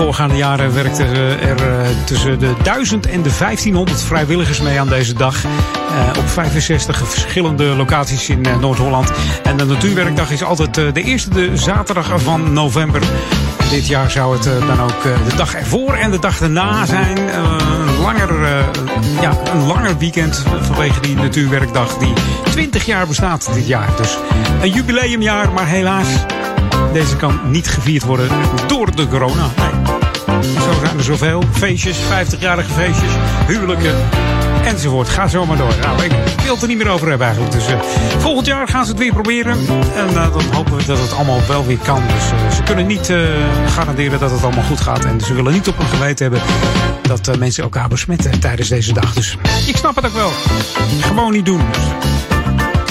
[0.01, 4.79] Eh, voorgaande jaren werkten eh, er eh, tussen de 1000 en de 1500 vrijwilligers mee
[4.79, 5.43] aan deze dag.
[5.43, 9.11] eh, op 65 verschillende locaties in eh, Noord-Holland.
[9.43, 13.01] En de Natuurwerkdag is altijd eh, de eerste de zaterdag van november.
[13.69, 16.85] Dit jaar zou het eh, dan ook eh, de dag ervoor en de dag erna
[16.85, 17.17] zijn.
[17.17, 17.35] Eh,
[17.87, 18.65] een, langer, eh,
[19.21, 22.13] ja, een langer weekend vanwege die Natuurwerkdag die
[22.43, 23.89] 20 jaar bestaat dit jaar.
[23.97, 24.17] Dus
[24.61, 26.07] een jubileumjaar, maar helaas,
[26.93, 28.27] deze kan niet gevierd worden
[28.67, 29.49] door de corona.
[29.57, 29.80] Nee.
[30.43, 31.43] Zo zijn er zoveel.
[31.51, 33.11] Feestjes, 50-jarige feestjes,
[33.47, 33.95] huwelijken
[34.65, 35.09] enzovoort.
[35.09, 35.73] Ga zo maar door.
[35.81, 36.11] Nou, ik
[36.43, 37.55] wil het er niet meer over hebben eigenlijk.
[37.55, 37.79] Dus eh,
[38.17, 39.57] volgend jaar gaan ze het weer proberen.
[39.95, 42.01] En eh, dan hopen we dat het allemaal wel weer kan.
[42.07, 43.13] Dus eh, ze kunnen niet
[43.67, 45.05] garanderen dat het allemaal goed gaat.
[45.05, 46.49] En ze willen niet op hun geweten hebben
[47.01, 49.13] dat mensen elkaar besmetten tijdens deze dag.
[49.13, 49.37] Dus
[49.67, 50.31] ik snap het ook wel.
[51.01, 51.61] Gewoon niet doen.
[51.71, 52.30] Dus,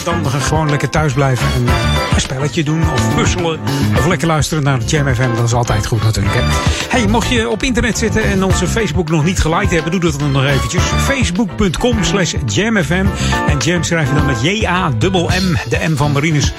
[0.04, 1.66] dan gewoon lekker thuis blijven en
[2.14, 3.60] een spelletje doen of puzzelen.
[3.96, 5.34] Of lekker luisteren naar Jam FM.
[5.36, 6.34] Dat is altijd goed natuurlijk.
[6.34, 6.42] Hè.
[6.88, 10.18] Hey, mocht je op internet zitten en onze Facebook nog niet geliked hebben, doe dat
[10.18, 10.82] dan nog eventjes.
[10.82, 13.06] Facebook.com slash jamfm.
[13.48, 16.52] En Jam schrijf je dan met J-A-M-M, de M van Marinus.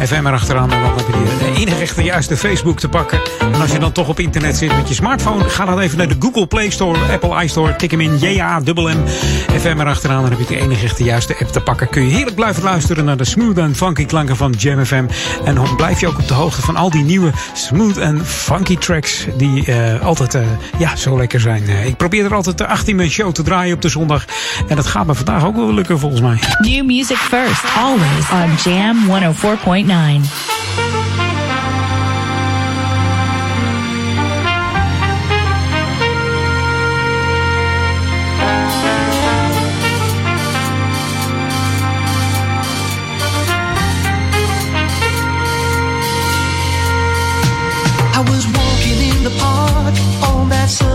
[0.00, 0.72] FM erachteraan.
[0.72, 3.20] En dan heb je de enige echte juiste Facebook te pakken.
[3.40, 6.08] En als je dan toch op internet zit met je smartphone, ga dan even naar
[6.08, 7.76] de Google Play Store, Apple iStore.
[7.76, 9.06] Tik hem in J-A-M-M,
[9.58, 10.22] FM erachteraan.
[10.22, 11.88] Dan heb je de enige echte juiste app te pakken.
[11.88, 12.73] Kun je heerlijk blijven luisteren
[13.04, 15.04] naar de smooth en funky klanken van Jam FM.
[15.44, 18.76] En dan blijf je ook op de hoogte van al die nieuwe smooth en funky
[18.76, 20.42] tracks die eh, altijd eh,
[20.78, 21.68] ja, zo lekker zijn.
[21.68, 24.24] Eh, ik probeer er altijd de 18 mijn show te draaien op de zondag.
[24.68, 26.38] En dat gaat me vandaag ook wel lukken volgens mij.
[26.58, 31.03] New music first, always on Jam 104.9.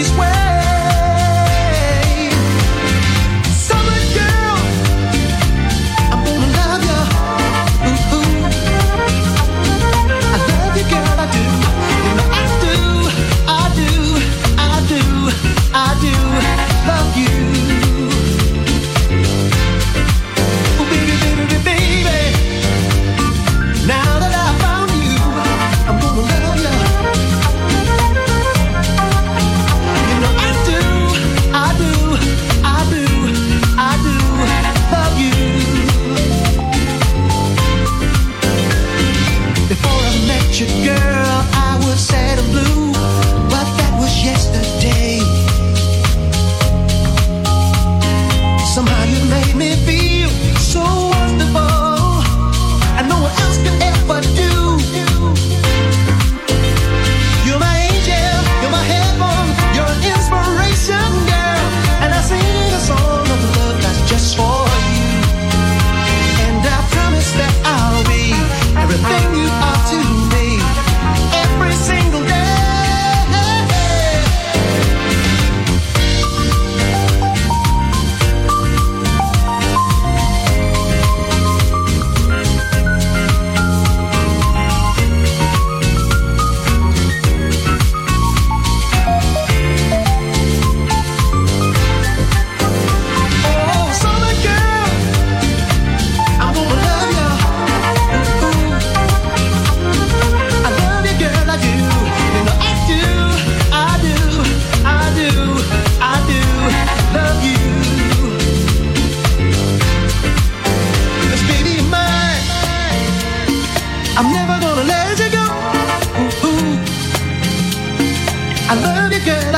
[0.00, 0.39] You make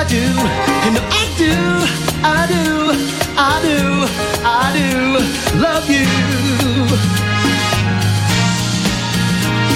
[0.02, 1.54] I do, you know I do,
[2.24, 2.66] I do,
[3.38, 3.78] I do,
[4.44, 4.90] I do
[5.62, 6.06] love you.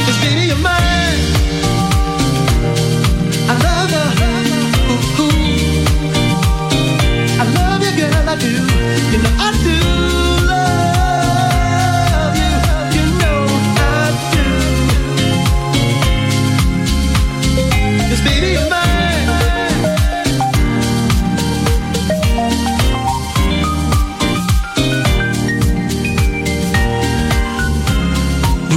[0.04, 1.15] Cause baby, you're mine.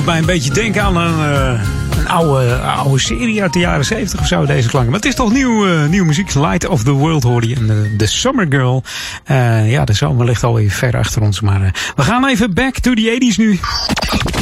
[0.09, 1.61] mij een beetje denken aan een, eh,
[1.97, 4.91] een oude, oude serie uit de jaren 70 of zo, deze klanken.
[4.91, 6.33] Maar het is toch nieuw, eh, nieuw muziek.
[6.33, 7.55] Light of the World hoorde je.
[7.55, 8.83] En de, Summer Girl.
[9.23, 11.41] Eh, ja, de zomer ligt alweer ver achter ons.
[11.41, 13.59] Maar we gaan even back to the 80s nu.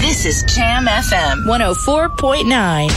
[0.02, 2.95] This is Jam FM 104.9.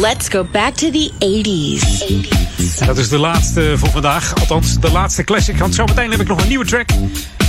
[0.00, 2.02] Let's go back to the 80s.
[2.02, 2.86] 80s.
[2.86, 4.34] Dat is de laatste voor vandaag.
[4.34, 5.58] Althans, de laatste classic.
[5.58, 6.88] Want zometeen heb ik nog een nieuwe track.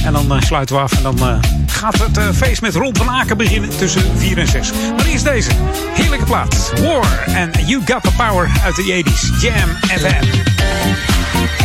[0.06, 2.96] En dan eh, sluiten we af en dan eh, gaat het eh, feest met Ron
[2.96, 4.72] van Aken beginnen tussen 4 en 6.
[4.72, 5.52] Maar eerst deze.
[5.94, 6.70] Heerlijke plaats.
[6.82, 9.42] War and You Got The Power uit de 80s.
[9.42, 9.70] Jam
[10.00, 11.63] FM.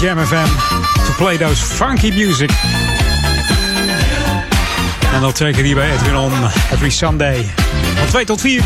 [0.00, 0.46] Jam FM
[1.06, 2.50] to play those funky music.
[5.14, 6.32] En dat zeker hier bij Edwin On,
[6.72, 7.46] every Sunday.
[7.96, 8.62] Van 2 tot 4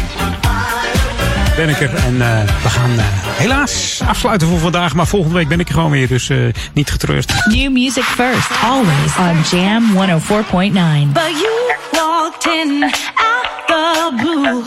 [1.56, 1.94] ben ik er.
[1.94, 4.94] En uh, we gaan uh, helaas afsluiten voor vandaag.
[4.94, 7.32] Maar volgende week ben ik er gewoon weer, dus uh, niet getreurd.
[7.44, 11.12] New music first, always on Jam 104.9.
[11.12, 12.82] But you walked in
[13.14, 14.62] out the blue.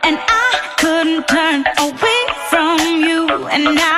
[0.00, 3.48] And I couldn't turn away from you.
[3.50, 3.93] And now.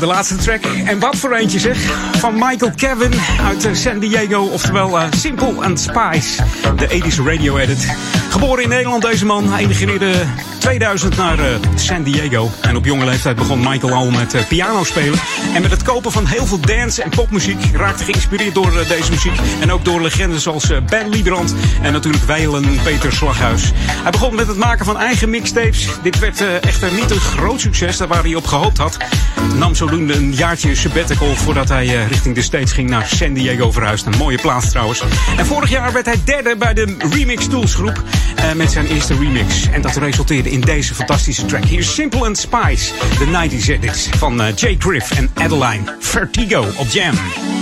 [0.00, 0.64] De laatste track.
[0.84, 1.78] En wat voor eentje zeg.
[2.18, 3.12] Van Michael Kevin
[3.46, 4.42] uit eh, San Diego.
[4.42, 6.42] Oftewel eh, Simple and Spice.
[6.76, 7.86] De 80s radio edit.
[8.30, 9.54] Geboren in Nederland deze man.
[9.56, 10.12] Emigreerde
[10.58, 11.44] 2000 naar eh,
[11.74, 12.50] San Diego.
[12.60, 15.18] En op jonge leeftijd begon Michael al met eh, piano spelen.
[15.54, 17.64] En met het kopen van heel veel dance- en popmuziek.
[17.72, 19.40] Raakte geïnspireerd door eh, deze muziek.
[19.60, 21.54] En ook door legendes als eh, Ben Liebrand.
[21.82, 23.72] En natuurlijk Weilen Peter Slaghuis.
[23.74, 25.88] Hij begon met het maken van eigen mixtapes.
[26.02, 27.96] Dit werd eh, echter niet een groot succes.
[27.96, 28.96] Daar waar hij op gehoopt had.
[29.56, 34.06] Nam zodoende een jaartje sabbatical voordat hij richting de States ging naar San Diego verhuisd.
[34.06, 35.02] Een mooie plaats trouwens.
[35.36, 38.02] En vorig jaar werd hij derde bij de Remix Tools groep.
[38.56, 39.68] met zijn eerste remix.
[39.72, 41.64] En dat resulteerde in deze fantastische track.
[41.64, 42.92] Hier Simple and Spice.
[43.18, 45.96] De 90s edits van Jay Griff en Adeline.
[45.98, 47.59] Vertigo op Jam.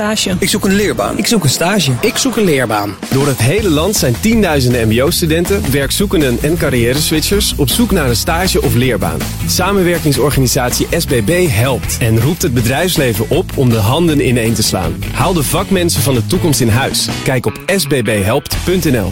[0.00, 0.36] Stage.
[0.38, 1.18] Ik zoek een leerbaan.
[1.18, 1.92] Ik zoek een stage.
[2.00, 2.96] Ik zoek een leerbaan.
[3.10, 8.62] Door het hele land zijn tienduizenden mbo-studenten, werkzoekenden en carrière-switchers op zoek naar een stage
[8.62, 9.18] of leerbaan.
[9.46, 15.04] Samenwerkingsorganisatie SBB helpt en roept het bedrijfsleven op om de handen ineen te slaan.
[15.12, 17.08] Haal de vakmensen van de toekomst in huis.
[17.24, 19.10] Kijk op sbbhelpt.nl.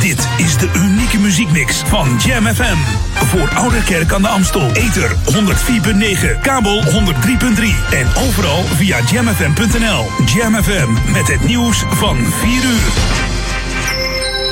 [0.00, 2.95] Dit is de unieke muziekmix van Jam FM.
[3.24, 4.70] Voor Ouderkerk aan de Amstel.
[4.72, 6.90] Ether 104.9, kabel 103.3
[7.90, 10.04] en overal via jamfm.nl.
[10.34, 13.24] Jam FM met het nieuws van 4 uur.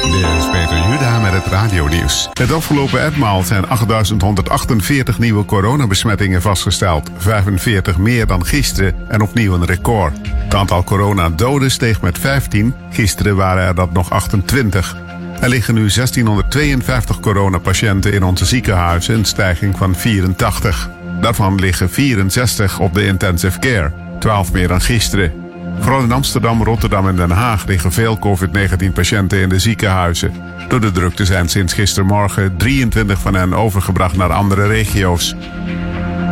[0.05, 2.29] Dit is Peter Juda met het radionieuws.
[2.33, 7.11] Het afgelopen etmaal zijn 8.148 nieuwe coronabesmettingen vastgesteld.
[7.17, 10.19] 45 meer dan gisteren en opnieuw een record.
[10.25, 12.75] Het aantal coronadoden steeg met 15.
[12.91, 14.97] Gisteren waren er dat nog 28.
[15.45, 20.91] Er liggen nu 1652 coronapatiënten in onze ziekenhuizen, een stijging van 84.
[21.21, 25.33] Daarvan liggen 64 op de intensive care, 12 meer dan gisteren.
[25.81, 30.33] Vooral in Amsterdam, Rotterdam en Den Haag liggen veel COVID-19-patiënten in de ziekenhuizen.
[30.69, 35.35] Door de drukte zijn sinds gistermorgen 23 van hen overgebracht naar andere regio's.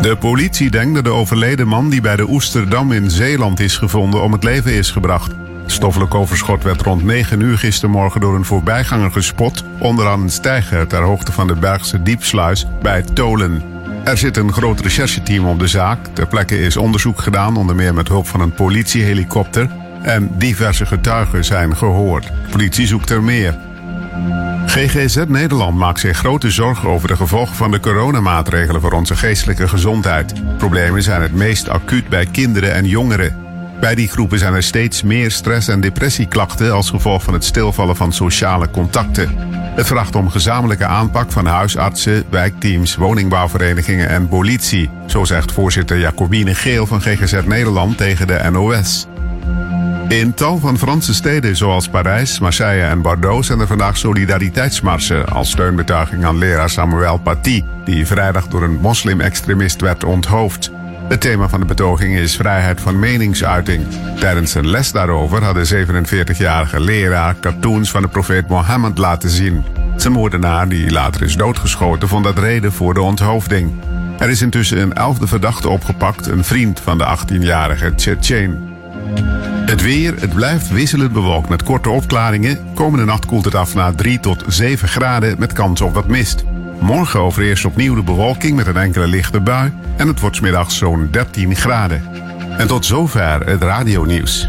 [0.00, 4.22] De politie denkt dat de overleden man die bij de Oesterdam in Zeeland is gevonden
[4.22, 5.41] om het leven is gebracht.
[5.66, 11.02] Stoffelijk overschot werd rond 9 uur gistermorgen door een voorbijganger gespot onderaan een steiger ter
[11.02, 13.62] hoogte van de Bergse diepsluis bij Tolen.
[14.04, 16.06] Er zit een groot rechercheteam op de zaak.
[16.12, 19.70] Ter plekke is onderzoek gedaan, onder meer met hulp van een politiehelikopter.
[20.02, 22.30] En diverse getuigen zijn gehoord.
[22.50, 23.58] Politie zoekt er meer.
[24.66, 29.68] GGZ Nederland maakt zich grote zorgen over de gevolgen van de coronamaatregelen voor onze geestelijke
[29.68, 30.56] gezondheid.
[30.56, 33.51] Problemen zijn het meest acuut bij kinderen en jongeren.
[33.82, 37.96] Bij die groepen zijn er steeds meer stress- en depressieklachten als gevolg van het stilvallen
[37.96, 39.36] van sociale contacten.
[39.74, 46.54] Het vraagt om gezamenlijke aanpak van huisartsen, wijkteams, woningbouwverenigingen en politie, zo zegt voorzitter Jacobine
[46.54, 49.06] Geel van GGZ Nederland tegen de NOS.
[50.08, 55.50] In tal van Franse steden zoals Parijs, Marseille en Bordeaux zijn er vandaag solidariteitsmarsen als
[55.50, 60.70] steunbetuiging aan leraar Samuel Paty, die vrijdag door een moslim-extremist werd onthoofd.
[61.12, 63.86] Het thema van de betoging is vrijheid van meningsuiting.
[64.18, 69.64] Tijdens een les daarover had de 47-jarige leraar cartoons van de profeet Mohammed laten zien.
[69.96, 73.72] Zijn moordenaar, die later is doodgeschoten, vond dat reden voor de onthoofding.
[74.18, 78.70] Er is intussen een elfde verdachte opgepakt, een vriend van de 18-jarige Tsjetsjen.
[79.66, 82.58] Het weer, het blijft wisselend bewolkt met korte opklaringen.
[82.74, 86.44] Komende nacht koelt het af naar 3 tot 7 graden met kans op wat mist.
[86.82, 89.72] Morgen overeerst opnieuw de bewolking met een enkele lichte bui.
[89.96, 92.02] En het wordt 's middags zo'n 13 graden.
[92.58, 94.48] En tot zover het radionieuws.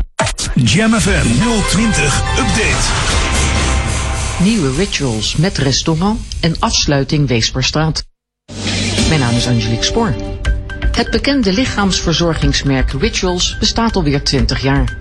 [0.53, 1.27] Jam FM
[1.69, 2.91] 020 Update.
[4.43, 8.05] Nieuwe rituals met restaurant en afsluiting Weesperstraat.
[9.07, 10.13] Mijn naam is Angelique Spoor.
[10.91, 14.97] Het bekende lichaamsverzorgingsmerk Rituals bestaat alweer 20 jaar.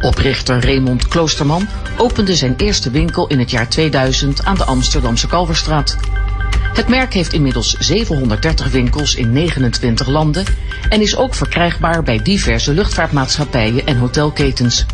[0.00, 5.96] Oprichter Raymond Kloosterman opende zijn eerste winkel in het jaar 2000 aan de Amsterdamse Kalverstraat.
[6.74, 10.44] Het merk heeft inmiddels 730 winkels in 29 landen
[10.88, 14.86] en is ook verkrijgbaar bij diverse luchtvaartmaatschappijen en hotelketens.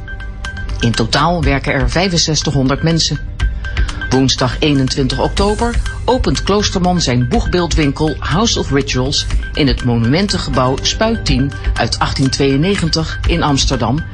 [0.80, 3.18] In totaal werken er 6500 mensen.
[4.10, 5.74] Woensdag 21 oktober
[6.04, 11.40] opent Kloosterman zijn boegbeeldwinkel House of Rituals in het monumentengebouw Spuit 10
[11.74, 14.04] uit 1892 in Amsterdam,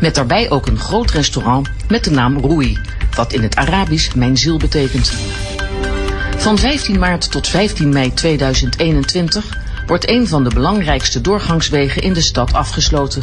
[0.00, 2.78] met daarbij ook een groot restaurant met de naam Roei,
[3.14, 5.12] wat in het Arabisch mijn ziel betekent.
[6.42, 12.20] Van 15 maart tot 15 mei 2021 wordt een van de belangrijkste doorgangswegen in de
[12.20, 13.22] stad afgesloten.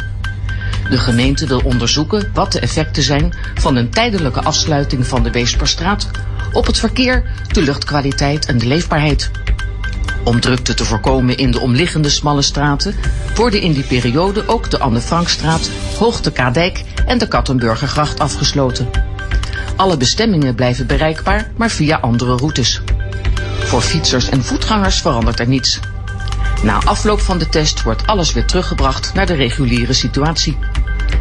[0.90, 6.10] De gemeente wil onderzoeken wat de effecten zijn van een tijdelijke afsluiting van de Weesperstraat
[6.52, 9.30] op het verkeer, de luchtkwaliteit en de leefbaarheid.
[10.24, 12.94] Om drukte te voorkomen in de omliggende smalle straten
[13.34, 18.90] worden in die periode ook de Anne Frankstraat, Hoogte Kadijk en de Kattenburgergracht afgesloten.
[19.76, 22.80] Alle bestemmingen blijven bereikbaar, maar via andere routes.
[23.64, 25.80] Voor fietsers en voetgangers verandert er niets.
[26.62, 30.58] Na afloop van de test wordt alles weer teruggebracht naar de reguliere situatie.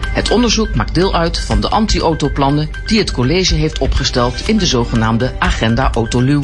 [0.09, 4.65] Het onderzoek maakt deel uit van de anti-autoplannen die het college heeft opgesteld in de
[4.65, 6.41] zogenaamde Agenda Autoluw.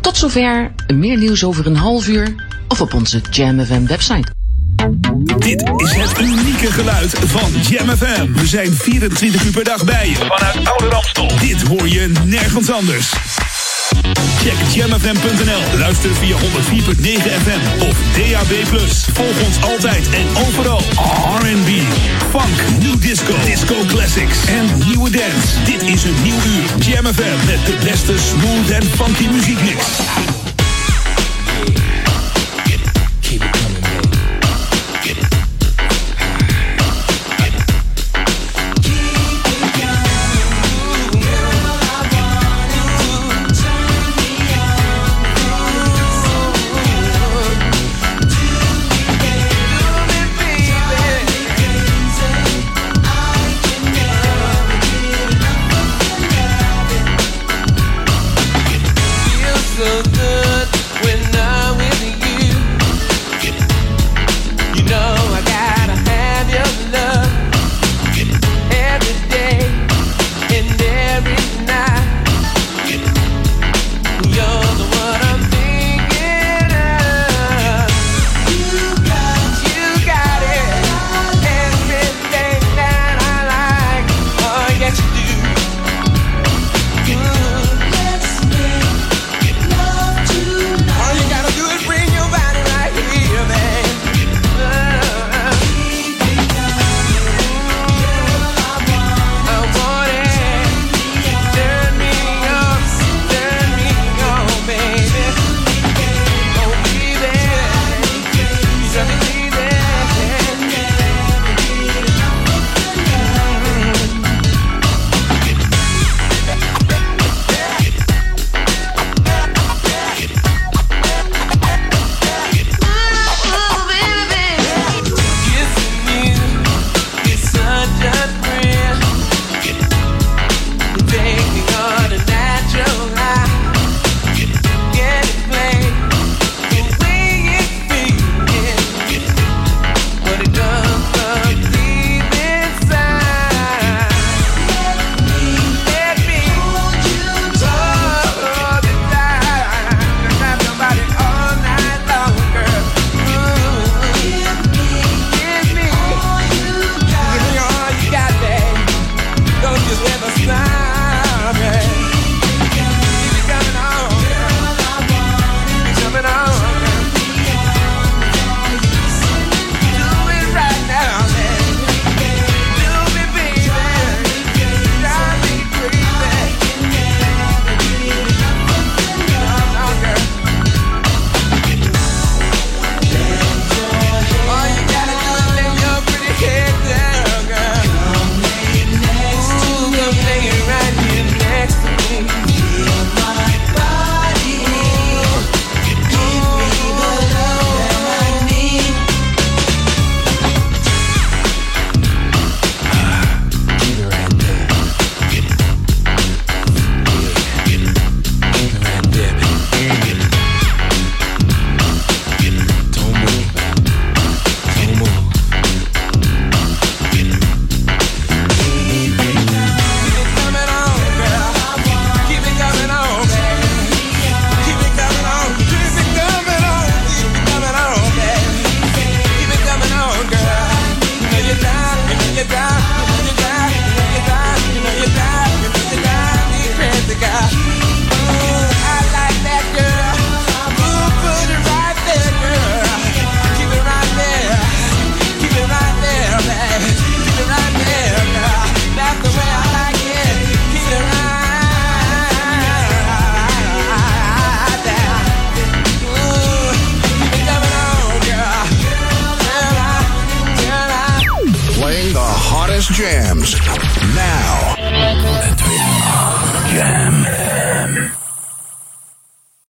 [0.00, 2.34] Tot zover, meer nieuws over een half uur
[2.68, 4.36] of op onze Jam FM website.
[5.38, 8.32] Dit is het unieke geluid van Jam FM.
[8.32, 11.28] We zijn 24 uur per dag bij je vanuit Oude Ramstel.
[11.38, 13.12] Dit hoor je nergens anders.
[14.42, 15.78] Check jamfm.nl.
[15.78, 16.40] Luister via 104.9
[17.42, 18.52] FM of DAB+.
[19.12, 20.80] Volg ons altijd en overal.
[21.40, 21.70] R&B,
[22.30, 25.62] funk, new disco, disco classics en nieuwe dance.
[25.64, 26.84] Dit is een nieuw uur.
[26.84, 30.07] Jam FM met de beste smooth en funky muziekmix.